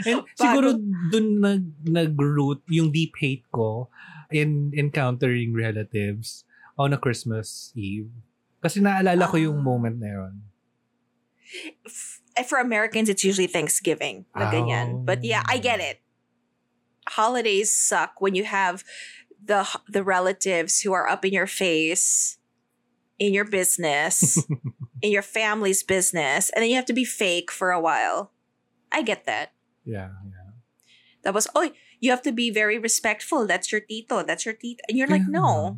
And 0.06 0.22
siguro 0.38 0.78
dun 1.10 1.42
nag 1.42 1.64
nag-root 1.90 2.62
yung 2.70 2.92
deep 2.92 3.18
hate 3.18 3.46
ko 3.50 3.90
in 4.30 4.72
encountering 4.78 5.58
relatives 5.58 6.46
on 6.78 6.94
a 6.94 7.00
Christmas 7.02 7.72
Eve. 7.74 8.12
Kasi 8.62 8.82
naalala 8.82 9.26
ko 9.26 9.38
yung 9.42 9.62
Ah. 9.62 9.66
moment 9.66 9.98
na 9.98 10.10
yun. 10.14 10.34
F- 11.86 12.22
For 12.46 12.60
Americans, 12.60 13.08
it's 13.08 13.24
usually 13.24 13.48
Thanksgiving. 13.48 14.28
Na 14.36 14.52
ganyan. 14.52 15.08
But 15.08 15.24
yeah, 15.24 15.42
I 15.48 15.56
get 15.58 15.80
it. 15.80 16.04
Holidays 17.10 17.74
suck 17.74 18.20
when 18.20 18.36
you 18.36 18.44
have 18.46 18.84
the 19.44 19.68
the 19.88 20.04
relatives 20.04 20.82
who 20.82 20.94
are 20.94 21.08
up 21.08 21.24
in 21.24 21.34
your 21.34 21.48
face, 21.48 22.38
in 23.20 23.34
your 23.34 23.46
business, 23.46 24.42
in 25.02 25.12
your 25.12 25.22
family's 25.22 25.84
business, 25.84 26.50
and 26.50 26.64
then 26.64 26.70
you 26.70 26.76
have 26.76 26.90
to 26.90 26.98
be 26.98 27.06
fake 27.06 27.52
for 27.52 27.72
a 27.72 27.82
while. 27.82 28.32
I 28.92 29.02
get 29.02 29.26
that. 29.26 29.54
Yeah, 29.84 30.10
yeah. 30.26 30.58
That 31.24 31.34
was 31.34 31.48
oh, 31.56 31.72
you 32.00 32.10
have 32.12 32.22
to 32.24 32.32
be 32.32 32.50
very 32.50 32.78
respectful. 32.78 33.46
That's 33.46 33.72
your 33.72 33.82
tito. 33.82 34.24
That's 34.24 34.46
your 34.46 34.54
tito. 34.54 34.82
And 34.90 34.98
you're 34.98 35.08
like, 35.08 35.28
no. 35.28 35.78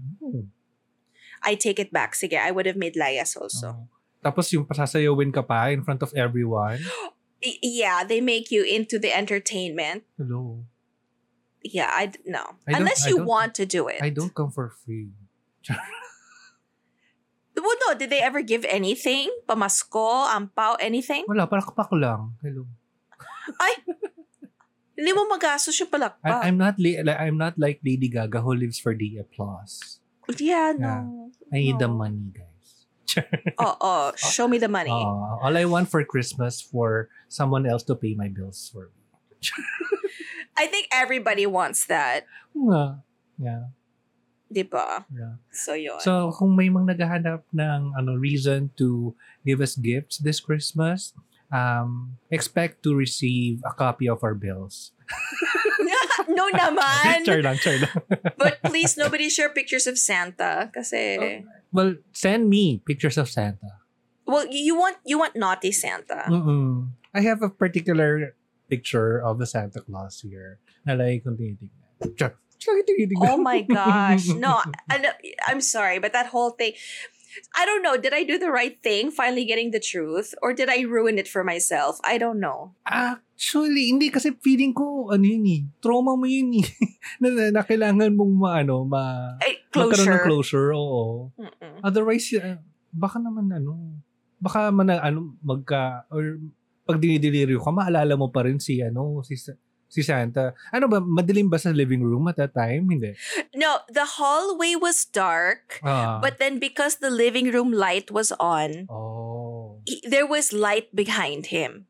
I 1.43 1.55
take 1.55 1.79
it 1.79 1.93
back. 1.93 2.13
Sige, 2.13 2.37
I 2.37 2.51
would 2.51 2.65
have 2.65 2.75
made 2.75 2.95
layas 2.95 3.37
also. 3.37 3.67
Oo. 3.67 3.87
Tapos 4.23 4.51
yung 4.51 4.65
pasasayawin 4.65 5.31
ka 5.31 5.45
pa 5.45 5.69
in 5.69 5.83
front 5.83 6.01
of 6.01 6.13
everyone. 6.15 6.81
Yeah, 7.61 8.01
they 8.01 8.17
make 8.17 8.49
you 8.49 8.65
into 8.65 8.97
the 8.97 9.13
entertainment. 9.13 10.09
Hello. 10.17 10.65
Yeah, 11.63 11.89
I 11.91 12.11
no. 12.25 12.57
I 12.67 12.77
Unless 12.77 13.07
you 13.07 13.23
want 13.23 13.55
to 13.55 13.65
do 13.65 13.87
it. 13.87 14.01
I 14.01 14.09
don't 14.09 14.33
come 14.33 14.51
for 14.51 14.69
free. 14.69 15.09
Well, 17.57 17.73
no, 17.89 17.97
did 17.97 18.13
they 18.13 18.21
ever 18.21 18.45
give 18.45 18.63
anything? 18.69 19.33
Pamasko, 19.49 20.29
ampaw, 20.29 20.77
anything? 20.79 21.25
Wala, 21.25 21.49
palakpak 21.49 21.89
lang. 21.89 22.37
Hello. 22.39 22.69
Hindi 24.97 25.11
mo 25.13 25.25
magastos 25.25 25.77
yung 25.81 25.89
palakpak. 25.89 26.41
I, 26.41 26.49
I'm 26.49 26.57
not 26.57 26.77
li- 26.77 27.01
like, 27.01 27.17
I'm 27.17 27.37
not 27.37 27.57
like 27.57 27.81
Lady 27.85 28.09
Gaga 28.09 28.41
who 28.41 28.53
lives 28.53 28.77
for 28.77 28.93
the 28.93 29.17
applause. 29.17 29.99
yeah, 30.37 30.73
no. 30.77 31.29
I 31.53 31.65
need 31.65 31.79
the 31.81 31.89
money, 31.89 32.33
guys. 32.33 32.45
Oh, 33.57 33.73
oh, 33.81 34.05
show 34.13 34.45
me 34.47 34.61
the 34.61 34.69
money. 34.69 34.93
Uh, 34.93 35.41
all 35.41 35.57
I 35.57 35.65
want 35.65 35.89
for 35.89 36.03
Christmas 36.05 36.61
for 36.61 37.09
someone 37.25 37.65
else 37.65 37.81
to 37.89 37.95
pay 37.95 38.13
my 38.13 38.27
bills 38.29 38.69
for 38.69 38.93
me. 38.93 39.01
I 40.57 40.67
think 40.67 40.87
everybody 40.91 41.45
wants 41.45 41.85
that. 41.85 42.25
Yeah. 42.53 43.05
Yeah. 43.37 43.63
Di 44.47 44.63
ba? 44.63 45.05
yeah. 45.11 45.37
So, 45.51 45.75
yun. 45.75 45.99
So, 45.99 46.31
kung 46.31 46.55
may 46.55 46.71
mga 46.71 46.97
naghahanap 46.97 47.43
ng 47.51 47.93
ano 47.93 48.15
reason 48.15 48.71
to 48.79 49.13
give 49.45 49.59
us 49.59 49.75
gifts 49.75 50.17
this 50.23 50.39
Christmas, 50.39 51.11
um, 51.51 52.17
expect 52.31 52.81
to 52.87 52.95
receive 52.95 53.59
a 53.67 53.75
copy 53.75 54.07
of 54.07 54.23
our 54.23 54.33
bills. 54.33 54.95
no 56.31 56.47
naman. 56.51 57.27
char 57.27 57.43
lang, 57.43 57.59
char 57.59 57.75
lang. 57.75 57.95
But 58.41 58.63
please, 58.63 58.95
nobody 58.95 59.27
share 59.27 59.51
pictures 59.51 59.85
of 59.85 59.99
Santa. 59.99 60.71
Kasi, 60.71 61.43
well, 61.71 61.99
send 62.15 62.47
me 62.47 62.79
pictures 62.83 63.19
of 63.19 63.27
Santa. 63.27 63.77
well, 64.27 64.45
you 64.51 64.75
want 64.75 64.99
you 65.07 65.17
want 65.17 65.35
naughty 65.35 65.71
Santa. 65.71 66.27
Mm-mm. 66.27 66.91
I 67.15 67.21
have 67.23 67.41
a 67.41 67.49
particular 67.49 68.35
picture 68.69 69.19
of 69.19 69.39
the 69.39 69.47
Santa 69.47 69.81
Claus 69.81 70.21
here 70.21 70.59
na 70.85 70.93
like 70.93 71.23
kung 71.23 71.35
tinitignan. 71.35 72.15
Char. 72.15 72.35
Oh 73.21 73.37
my 73.37 73.61
gosh. 73.61 74.27
No, 74.41 74.57
I, 74.89 75.13
I'm 75.45 75.61
sorry, 75.61 75.99
but 76.01 76.11
that 76.13 76.33
whole 76.33 76.51
thing, 76.57 76.73
I 77.53 77.69
don't 77.69 77.85
know. 77.85 77.97
Did 78.01 78.17
I 78.17 78.25
do 78.25 78.41
the 78.41 78.49
right 78.49 78.73
thing, 78.81 79.13
finally 79.13 79.45
getting 79.45 79.69
the 79.69 79.79
truth? 79.79 80.33
Or 80.41 80.57
did 80.57 80.65
I 80.65 80.81
ruin 80.81 81.21
it 81.21 81.29
for 81.29 81.45
myself? 81.45 82.01
I 82.01 82.17
don't 82.17 82.41
know. 82.41 82.73
Actually, 82.89 83.93
hindi 83.93 84.09
kasi 84.09 84.33
feeling 84.41 84.73
ko, 84.73 85.13
ano 85.13 85.21
yun 85.21 85.45
eh, 85.45 85.61
trauma 85.85 86.17
mo 86.17 86.25
yun 86.25 86.49
eh. 86.57 86.65
na, 87.21 87.29
na, 87.29 87.43
na 87.53 87.61
kailangan 87.61 88.17
mong 88.17 88.33
maano, 88.33 88.89
ma, 88.89 89.37
Eh, 89.45 89.61
magkaroon 89.69 89.93
ng 89.93 90.25
closure. 90.25 90.25
closure, 90.25 90.69
oo. 90.73 91.29
Mm-mm. 91.37 91.77
Otherwise, 91.85 92.25
uh, 92.41 92.57
baka 92.89 93.21
naman 93.21 93.53
ano, 93.53 94.01
baka 94.41 94.73
man 94.73 94.89
ano, 94.89 95.37
magka, 95.45 96.09
or 96.09 96.41
pag 96.87 97.03
dinideliver 97.03 97.59
ka, 97.59 97.69
maalala 97.75 98.15
mo 98.15 98.31
pa 98.31 98.47
rin 98.47 98.57
si, 98.63 98.79
ano, 98.79 99.19
si, 99.27 99.35
si 99.87 100.01
Santa. 100.03 100.55
Ano 100.71 100.87
ba, 100.87 100.99
madilim 101.03 101.51
ba 101.51 101.59
sa 101.59 101.71
living 101.71 102.03
room 102.03 102.27
at 102.27 102.39
that 102.39 102.55
time? 102.55 102.87
Hindi. 102.87 103.15
No, 103.55 103.83
the 103.91 104.19
hallway 104.19 104.75
was 104.75 105.07
dark, 105.07 105.79
Ah. 105.83 106.19
but 106.23 106.39
then 106.39 106.59
because 106.59 106.99
the 107.03 107.11
living 107.11 107.51
room 107.51 107.71
light 107.71 108.11
was 108.11 108.31
on, 108.39 108.87
oh. 108.91 109.79
he- 109.87 110.03
there 110.03 110.27
was 110.27 110.51
light 110.51 110.91
behind 110.95 111.51
him. 111.51 111.87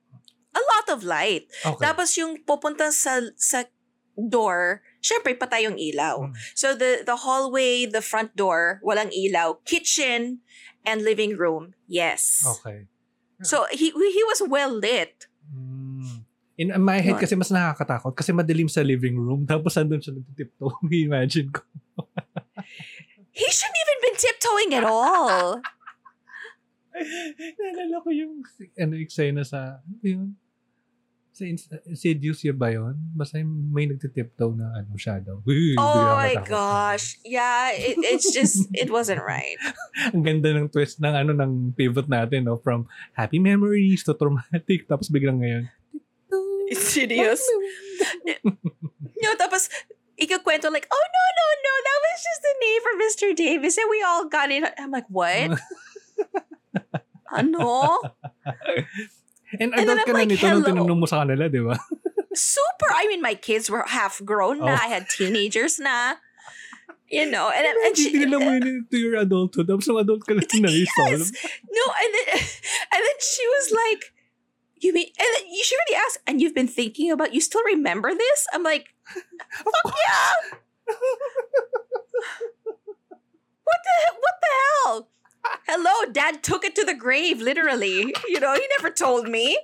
A 0.58 0.62
lot 0.74 0.90
of 0.90 1.06
light. 1.06 1.46
Okay. 1.62 1.86
Tapos 1.86 2.18
yung 2.18 2.42
pupunta 2.42 2.90
sa 2.90 3.22
sa 3.38 3.70
door, 4.18 4.82
syempre 4.98 5.38
patay 5.38 5.70
yung 5.70 5.78
ilaw. 5.78 6.26
Mm. 6.26 6.34
So 6.58 6.74
the 6.74 7.06
the 7.06 7.22
hallway, 7.22 7.86
the 7.86 8.02
front 8.02 8.34
door, 8.34 8.82
walang 8.82 9.14
ilaw. 9.14 9.62
Kitchen 9.70 10.42
and 10.82 11.06
living 11.06 11.38
room, 11.38 11.78
yes. 11.86 12.42
okay. 12.42 12.90
So 13.46 13.70
he 13.70 13.94
he 13.94 14.24
was 14.26 14.42
well 14.46 14.74
lit. 14.74 15.30
Mm. 15.54 16.26
In 16.58 16.74
my 16.82 16.98
head 16.98 17.22
kasi 17.22 17.38
mas 17.38 17.54
nakakatakot 17.54 18.18
kasi 18.18 18.34
madilim 18.34 18.66
sa 18.66 18.82
living 18.82 19.14
room 19.14 19.46
tapos 19.52 19.78
andun 19.78 20.02
siya 20.02 20.18
nagtitiptoe. 20.18 20.74
Imagine 21.10 21.54
ko. 21.54 21.62
He 23.38 23.46
shouldn't 23.46 23.78
even 23.78 23.98
been 24.02 24.18
tiptoeing 24.18 24.72
at 24.74 24.86
all. 24.86 25.62
Naalala 27.62 28.02
ko 28.02 28.10
yung 28.10 28.42
ano, 28.82 28.94
eksena 28.98 29.46
sa, 29.46 29.78
ano 29.86 30.02
yun? 30.02 30.34
Sa 31.38 31.46
Ins- 31.46 31.70
Insidious 31.86 32.42
yun 32.42 32.58
ba 32.58 32.74
yun? 32.74 32.98
Basta 33.14 33.38
may 33.46 33.86
nagtitiptoe 33.86 34.58
na 34.58 34.74
ano, 34.74 34.98
shadow. 34.98 35.38
Uy, 35.46 35.78
Oh 35.78 36.18
my 36.18 36.34
gosh. 36.42 37.22
Yeah, 37.22 37.78
it, 37.78 38.02
it's 38.02 38.34
just 38.34 38.66
it 38.74 38.90
wasn't 38.90 39.22
right. 39.22 39.54
Ang 40.18 40.26
ganda 40.26 40.50
ng 40.58 40.74
twist 40.74 40.98
ng 40.98 41.14
ano 41.14 41.38
ng 41.38 41.78
pivot 41.78 42.10
natin, 42.10 42.50
no? 42.50 42.58
From 42.58 42.90
happy 43.14 43.38
memories 43.38 44.02
to 44.10 44.18
traumatic, 44.18 44.86
tapos 44.90 45.14
biglang 45.14 45.38
ngayon. 45.38 45.70
Insidious. 46.74 47.40
No, 49.22 49.30
tapos 49.38 49.70
ikakwento 50.18 50.74
like, 50.74 50.90
oh 50.90 51.06
no, 51.06 51.24
no, 51.38 51.48
no, 51.62 51.74
that 51.86 52.00
was 52.02 52.18
just 52.18 52.42
the 52.42 52.56
name 52.66 52.82
for 52.82 52.94
Mr. 52.98 53.26
Davis 53.38 53.78
and 53.78 53.88
we 53.94 54.02
all 54.02 54.26
got 54.26 54.50
it. 54.50 54.66
I'm 54.82 54.90
like, 54.90 55.06
what? 55.14 55.54
ano? 57.30 58.02
And 59.56 59.72
And 59.72 59.88
then 59.88 59.96
adult 59.96 60.04
ka 60.04 60.12
na 60.12 60.20
like, 60.20 60.28
nito 60.28 60.48
nung 60.50 60.66
tinanong 60.68 61.00
mo 61.00 61.08
sa 61.08 61.24
kanila, 61.24 61.48
di 61.48 61.64
ba? 61.64 61.80
Super. 62.36 62.90
I 62.94 63.08
mean, 63.08 63.22
my 63.24 63.34
kids 63.34 63.72
were 63.72 63.88
half 63.88 64.20
grown 64.28 64.60
na. 64.60 64.76
Oh. 64.76 64.84
I 64.84 64.88
had 64.92 65.08
teenagers 65.08 65.80
na. 65.80 66.20
You 67.08 67.32
know, 67.32 67.48
and, 67.48 67.64
and 67.64 67.96
she, 67.96 68.12
Hindi 68.12 68.28
nila 68.28 68.40
mo 68.44 68.52
yun 68.60 68.84
to 68.92 68.98
your 69.00 69.16
adulthood. 69.24 69.72
Tapos 69.72 69.88
yung 69.88 70.04
adult 70.04 70.28
ka 70.28 70.36
na 70.36 70.44
na-resolve. 70.44 71.32
No, 71.72 71.84
and 72.04 72.12
then 72.12 72.28
and 72.92 73.00
then 73.00 73.18
she 73.24 73.44
was 73.48 73.72
like, 73.72 74.12
"You 74.84 74.92
mean?" 74.92 75.08
And 75.16 75.30
then 75.40 75.48
she 75.48 75.72
really 75.72 75.96
asked, 76.04 76.20
"And 76.28 76.44
you've 76.44 76.52
been 76.52 76.68
thinking 76.68 77.08
about? 77.16 77.32
You 77.32 77.40
still 77.40 77.64
remember 77.64 78.12
this?" 78.12 78.40
I'm 78.52 78.68
like, 78.68 78.92
"Fuck 79.08 79.88
yeah!" 79.88 80.60
what 83.64 83.80
the 83.88 83.96
what 84.20 84.36
the 84.44 84.52
hell? 84.60 85.08
Hello, 85.68 86.12
Dad 86.12 86.44
took 86.44 86.64
it 86.64 86.76
to 86.76 86.84
the 86.86 86.94
grave, 86.96 87.40
literally. 87.42 88.14
You 88.28 88.40
know, 88.40 88.54
he 88.56 88.66
never 88.80 88.90
told 88.90 89.28
me. 89.28 89.58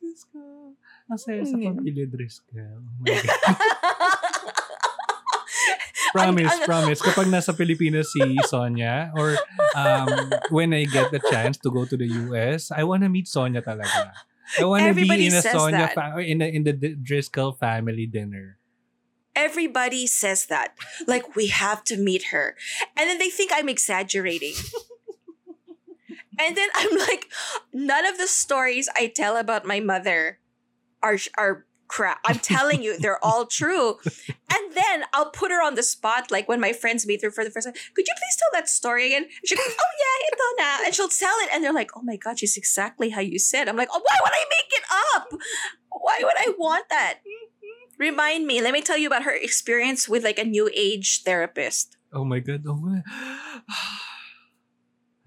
Diyos 0.00 0.24
ko. 0.32 0.72
Ang 1.10 1.18
saya 1.18 1.42
sa 1.42 1.58
Mm. 1.58 1.74
pamilya 1.82 2.06
Driscoll. 2.06 2.86
Oh 2.86 3.10
promise, 6.14 6.50
ang- 6.54 6.66
promise. 6.66 7.00
Kapag 7.02 7.26
nasa 7.30 7.50
Pilipinas 7.54 8.10
si 8.14 8.22
Sonia 8.46 9.10
or 9.14 9.34
um, 9.74 10.06
when 10.54 10.70
I 10.74 10.86
get 10.86 11.10
the 11.10 11.18
chance 11.30 11.58
to 11.66 11.70
go 11.70 11.82
to 11.86 11.96
the 11.98 12.06
US, 12.30 12.70
I 12.70 12.82
wanna 12.86 13.10
meet 13.10 13.26
Sonia 13.26 13.58
talaga. 13.62 14.14
I 14.58 14.64
wanna 14.66 14.90
Everybody 14.90 15.26
be 15.26 15.34
in 15.34 15.38
a 15.38 15.42
Sonia 15.42 15.90
fa- 15.90 16.18
in, 16.22 16.42
a, 16.42 16.46
in 16.46 16.62
the 16.62 16.74
Driscoll 16.94 17.54
family 17.58 18.06
dinner. 18.06 18.58
Everybody 19.40 20.06
says 20.06 20.46
that. 20.46 20.74
Like, 21.06 21.34
we 21.34 21.46
have 21.46 21.82
to 21.84 21.96
meet 21.96 22.24
her. 22.24 22.56
And 22.94 23.08
then 23.08 23.18
they 23.18 23.30
think 23.30 23.50
I'm 23.54 23.70
exaggerating. 23.70 24.52
and 26.38 26.56
then 26.56 26.68
I'm 26.74 26.98
like, 26.98 27.24
none 27.72 28.04
of 28.04 28.18
the 28.18 28.28
stories 28.28 28.86
I 28.94 29.06
tell 29.08 29.38
about 29.38 29.64
my 29.64 29.80
mother 29.80 30.40
are 31.02 31.16
are 31.38 31.64
crap. 31.88 32.20
I'm 32.24 32.38
telling 32.38 32.82
you, 32.82 32.98
they're 32.98 33.22
all 33.24 33.46
true. 33.46 33.96
And 34.52 34.72
then 34.74 35.04
I'll 35.12 35.30
put 35.30 35.50
her 35.50 35.62
on 35.62 35.74
the 35.74 35.82
spot, 35.82 36.30
like 36.30 36.48
when 36.48 36.60
my 36.60 36.72
friends 36.72 37.06
meet 37.06 37.22
her 37.22 37.30
for 37.30 37.44
the 37.44 37.50
first 37.50 37.66
time. 37.66 37.74
Could 37.94 38.06
you 38.06 38.14
please 38.14 38.36
tell 38.38 38.60
that 38.60 38.68
story 38.68 39.06
again? 39.06 39.24
And 39.24 39.46
she 39.46 39.56
goes, 39.56 39.64
Oh 39.66 39.92
yeah, 40.02 40.28
ito 40.28 40.44
na. 40.58 40.86
And 40.86 40.94
she'll 40.94 41.08
tell 41.08 41.34
it, 41.40 41.48
and 41.52 41.64
they're 41.64 41.72
like, 41.72 41.90
Oh 41.96 42.02
my 42.02 42.16
god, 42.16 42.38
she's 42.38 42.56
exactly 42.56 43.10
how 43.10 43.20
you 43.20 43.38
said. 43.38 43.68
I'm 43.68 43.76
like, 43.76 43.88
Oh, 43.90 44.02
why 44.04 44.16
would 44.22 44.32
I 44.32 44.44
make 44.50 44.70
it 44.70 44.84
up? 45.16 45.40
Why 45.90 46.18
would 46.22 46.38
I 46.38 46.54
want 46.58 46.88
that? 46.90 47.20
Remind 48.00 48.48
me. 48.48 48.64
Let 48.64 48.72
me 48.72 48.80
tell 48.80 48.96
you 48.96 49.12
about 49.12 49.28
her 49.28 49.36
experience 49.36 50.08
with 50.08 50.24
like 50.24 50.40
a 50.40 50.44
new 50.48 50.72
age 50.72 51.20
therapist. 51.20 52.00
Oh 52.16 52.24
my 52.24 52.40
God. 52.40 52.64
Oh 52.64 52.80
my. 52.80 53.04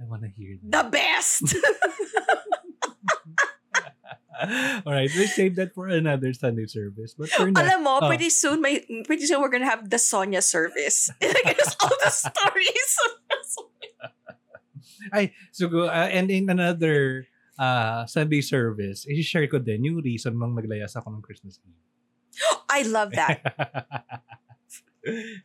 I 0.02 0.10
wanna 0.10 0.34
hear 0.34 0.58
that. 0.66 0.74
The 0.74 0.90
best. 0.90 1.54
All 4.84 4.92
right, 4.92 5.08
let's 5.16 5.38
save 5.38 5.56
that 5.56 5.72
for 5.78 5.88
another 5.88 6.34
Sunday 6.34 6.66
service. 6.66 7.14
But 7.14 7.30
for 7.30 7.48
now, 7.48 7.62
Alam 7.62 7.84
mo, 7.86 8.00
Oh. 8.02 8.10
pretty 8.10 8.28
soon, 8.34 8.60
may, 8.60 8.84
pretty 9.06 9.30
soon 9.30 9.40
we're 9.40 9.54
gonna 9.54 9.70
have 9.70 9.88
the 9.94 10.02
Sonia 10.02 10.42
service. 10.42 11.08
like, 11.22 11.56
it's 11.56 11.78
all 11.80 11.94
the 12.04 12.10
stories. 12.12 12.92
Ay, 15.14 15.32
so, 15.54 15.70
uh, 15.88 16.10
and 16.12 16.28
in 16.34 16.50
another 16.50 17.28
uh, 17.56 18.04
Sunday 18.10 18.42
service, 18.42 19.06
i-share 19.08 19.48
ko 19.48 19.62
din 19.62 19.86
yung 19.86 20.02
reason 20.04 20.36
mong 20.36 20.58
naglayas 20.60 20.98
ako 20.98 21.14
ng 21.14 21.22
Christmas 21.24 21.62
Eve. 21.64 21.93
I 22.70 22.84
love 22.84 23.12
that. 23.14 23.40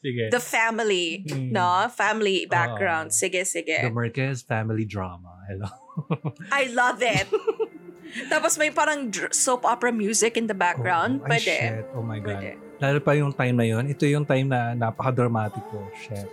sige. 0.03 0.31
The 0.31 0.40
family, 0.40 1.24
Mm. 1.27 1.51
no? 1.51 1.88
Family 1.90 2.46
background. 2.46 3.11
Oh. 3.11 3.14
Sige, 3.14 3.42
The 3.42 3.44
sige. 3.44 3.77
Marquez 3.90 4.42
family 4.42 4.85
drama. 4.85 5.42
Hello. 5.51 5.68
I 6.55 6.70
love 6.70 7.03
it. 7.03 7.27
Tapos 8.33 8.57
may 8.57 8.70
parang 8.70 9.12
soap 9.35 9.66
opera 9.68 9.92
music 9.92 10.38
in 10.40 10.46
the 10.46 10.57
background. 10.57 11.20
Oh, 11.20 11.29
Pwede. 11.29 11.44
shit. 11.44 11.85
Oh 11.92 12.01
my 12.01 12.18
God. 12.22 12.40
Pwede. 12.40 12.51
Lalo 12.79 12.98
pa 13.03 13.12
yung 13.12 13.35
time 13.35 13.57
na 13.59 13.66
yun. 13.66 13.85
Ito 13.90 14.07
yung 14.07 14.24
time 14.24 14.48
na 14.48 14.72
napaka-dramatic 14.72 15.61
ko. 15.68 15.83
Shit. 15.98 16.31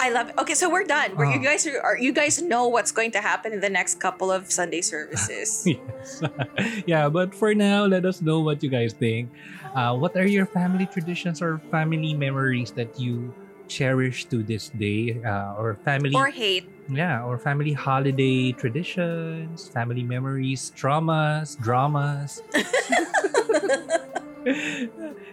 I 0.00 0.10
love 0.10 0.28
it. 0.30 0.34
Okay, 0.38 0.54
so 0.54 0.70
we're 0.70 0.84
done. 0.84 1.16
We're, 1.16 1.26
You 1.32 1.40
guys 1.42 1.66
are, 1.66 1.80
are 1.80 1.98
you 1.98 2.12
guys 2.12 2.40
know 2.40 2.68
what's 2.68 2.92
going 2.92 3.10
to 3.12 3.20
happen 3.20 3.52
in 3.52 3.60
the 3.60 3.70
next 3.70 4.00
couple 4.00 4.30
of 4.30 4.50
Sunday 4.50 4.80
services. 4.80 5.62
yes. 5.66 6.22
yeah, 6.86 7.08
but 7.08 7.34
for 7.34 7.54
now, 7.54 7.84
let 7.84 8.04
us 8.04 8.22
know 8.22 8.40
what 8.40 8.62
you 8.62 8.70
guys 8.70 8.92
think. 8.92 9.30
Uh, 9.74 9.96
what 9.96 10.16
are 10.16 10.26
your 10.26 10.46
family 10.46 10.86
traditions 10.86 11.42
or 11.42 11.58
family 11.70 12.14
memories 12.14 12.70
that 12.72 12.98
you 12.98 13.34
cherish 13.68 14.24
to 14.26 14.42
this 14.42 14.68
day? 14.70 15.20
Uh, 15.24 15.54
or 15.58 15.74
family, 15.84 16.14
or 16.14 16.28
hate. 16.28 16.68
yeah, 16.88 17.22
or 17.24 17.36
family 17.38 17.72
holiday 17.72 18.52
traditions, 18.52 19.68
family 19.68 20.02
memories, 20.02 20.72
traumas, 20.76 21.58
dramas. 21.60 22.42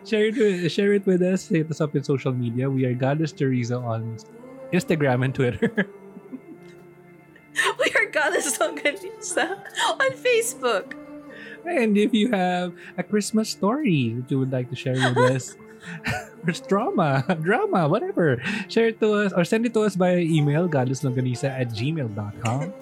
share 0.05 0.25
it 0.25 0.37
with, 0.37 0.71
share 0.71 0.93
it 0.93 1.05
with 1.05 1.21
us. 1.21 1.47
Hit 1.47 1.69
us 1.69 1.81
up 1.81 1.95
in 1.95 2.03
social 2.03 2.33
media. 2.33 2.69
We 2.69 2.85
are 2.85 2.93
Goddess 2.93 3.31
Teresa 3.31 3.77
on 3.77 4.17
Instagram 4.73 5.25
and 5.25 5.35
Twitter. 5.35 5.69
we 7.79 7.87
are 7.93 8.09
Godless 8.09 8.57
Longganisa 8.57 9.61
on 10.01 10.11
Facebook. 10.17 10.97
And 11.65 11.97
if 11.97 12.13
you 12.13 12.31
have 12.31 12.73
a 12.97 13.03
Christmas 13.03 13.49
story 13.49 14.17
that 14.17 14.29
you 14.31 14.39
would 14.39 14.51
like 14.51 14.69
to 14.69 14.75
share 14.75 14.97
with 14.97 15.17
us, 15.17 15.55
or 16.47 16.53
drama, 16.67 17.23
drama, 17.41 17.87
whatever, 17.87 18.41
share 18.67 18.87
it 18.87 18.99
to 18.99 19.13
us 19.13 19.33
or 19.33 19.45
send 19.45 19.65
it 19.65 19.73
to 19.73 19.81
us 19.81 19.95
by 19.95 20.17
email, 20.17 20.67
godlesslonganisa 20.67 21.47
at 21.47 21.69
gmail.com. 21.69 22.73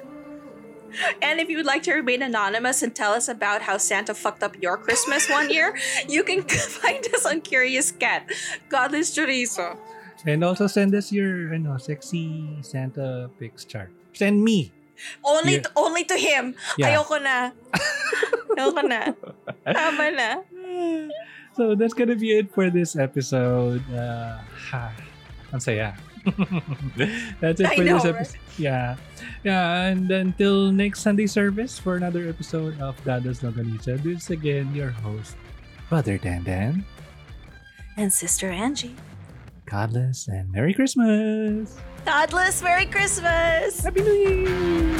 And 1.22 1.40
if 1.40 1.50
you 1.50 1.58
would 1.58 1.66
like 1.66 1.84
to 1.84 1.94
remain 1.94 2.22
anonymous 2.22 2.82
and 2.82 2.94
tell 2.94 3.14
us 3.14 3.28
about 3.28 3.62
how 3.64 3.78
Santa 3.78 4.14
fucked 4.14 4.44
up 4.44 4.56
your 4.62 4.78
Christmas 4.78 5.30
one 5.30 5.50
year, 5.50 5.78
you 6.08 6.24
can 6.24 6.42
find 6.82 7.06
us 7.14 7.26
on 7.26 7.42
Curious 7.42 7.92
Cat. 7.92 8.30
Godless 8.70 9.16
Chorizo. 9.16 9.78
And 10.26 10.44
also 10.44 10.68
send 10.68 10.94
us 10.94 11.12
your 11.12 11.54
ano, 11.54 11.78
sexy 11.78 12.46
Santa 12.62 13.30
pics 13.40 13.66
chart. 13.66 13.90
Send 14.14 14.44
me. 14.44 14.72
Only 15.26 15.58
Yeah. 15.58 15.66
to, 15.66 15.70
only 15.76 16.04
to 16.06 16.18
him. 16.18 16.54
Yeah. 16.78 16.94
Ayoko 16.94 17.18
na. 17.18 17.52
Ayoko 18.54 18.84
na. 18.86 19.00
Tama 19.66 20.06
na. 20.14 20.30
So 21.58 21.74
that's 21.76 21.94
gonna 21.98 22.16
be 22.16 22.38
it 22.38 22.54
for 22.54 22.70
this 22.70 22.96
episode. 22.96 23.82
Uh, 23.90 24.38
ha, 24.70 24.94
ang 25.52 25.60
saya. 25.60 25.98
that's 27.42 27.60
it 27.60 27.68
I 27.68 27.76
for 27.76 27.84
this 27.84 28.04
know, 28.04 28.10
episode. 28.10 28.40
Yeah. 28.58 28.96
Yeah, 29.44 29.86
and 29.88 30.10
until 30.12 30.72
next 30.72 31.02
Sunday 31.02 31.28
service 31.28 31.80
for 31.80 31.96
another 31.96 32.28
episode 32.30 32.80
of 32.80 33.02
Dadas 33.04 33.42
Longanisa, 33.42 34.02
this 34.04 34.24
is 34.24 34.30
again 34.30 34.74
your 34.76 34.92
host, 34.92 35.36
Brother 35.90 36.18
Dandan. 36.18 36.84
And 37.98 38.12
Sister 38.12 38.50
Angie. 38.50 38.96
Godless 39.66 40.28
and 40.28 40.52
Merry 40.52 40.74
Christmas! 40.74 41.78
Godless 42.06 42.62
Merry 42.62 42.86
Christmas! 42.86 43.80
Happy 43.84 44.02
New 44.02 44.12
Year! 44.12 45.00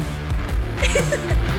Bye. 0.82 1.58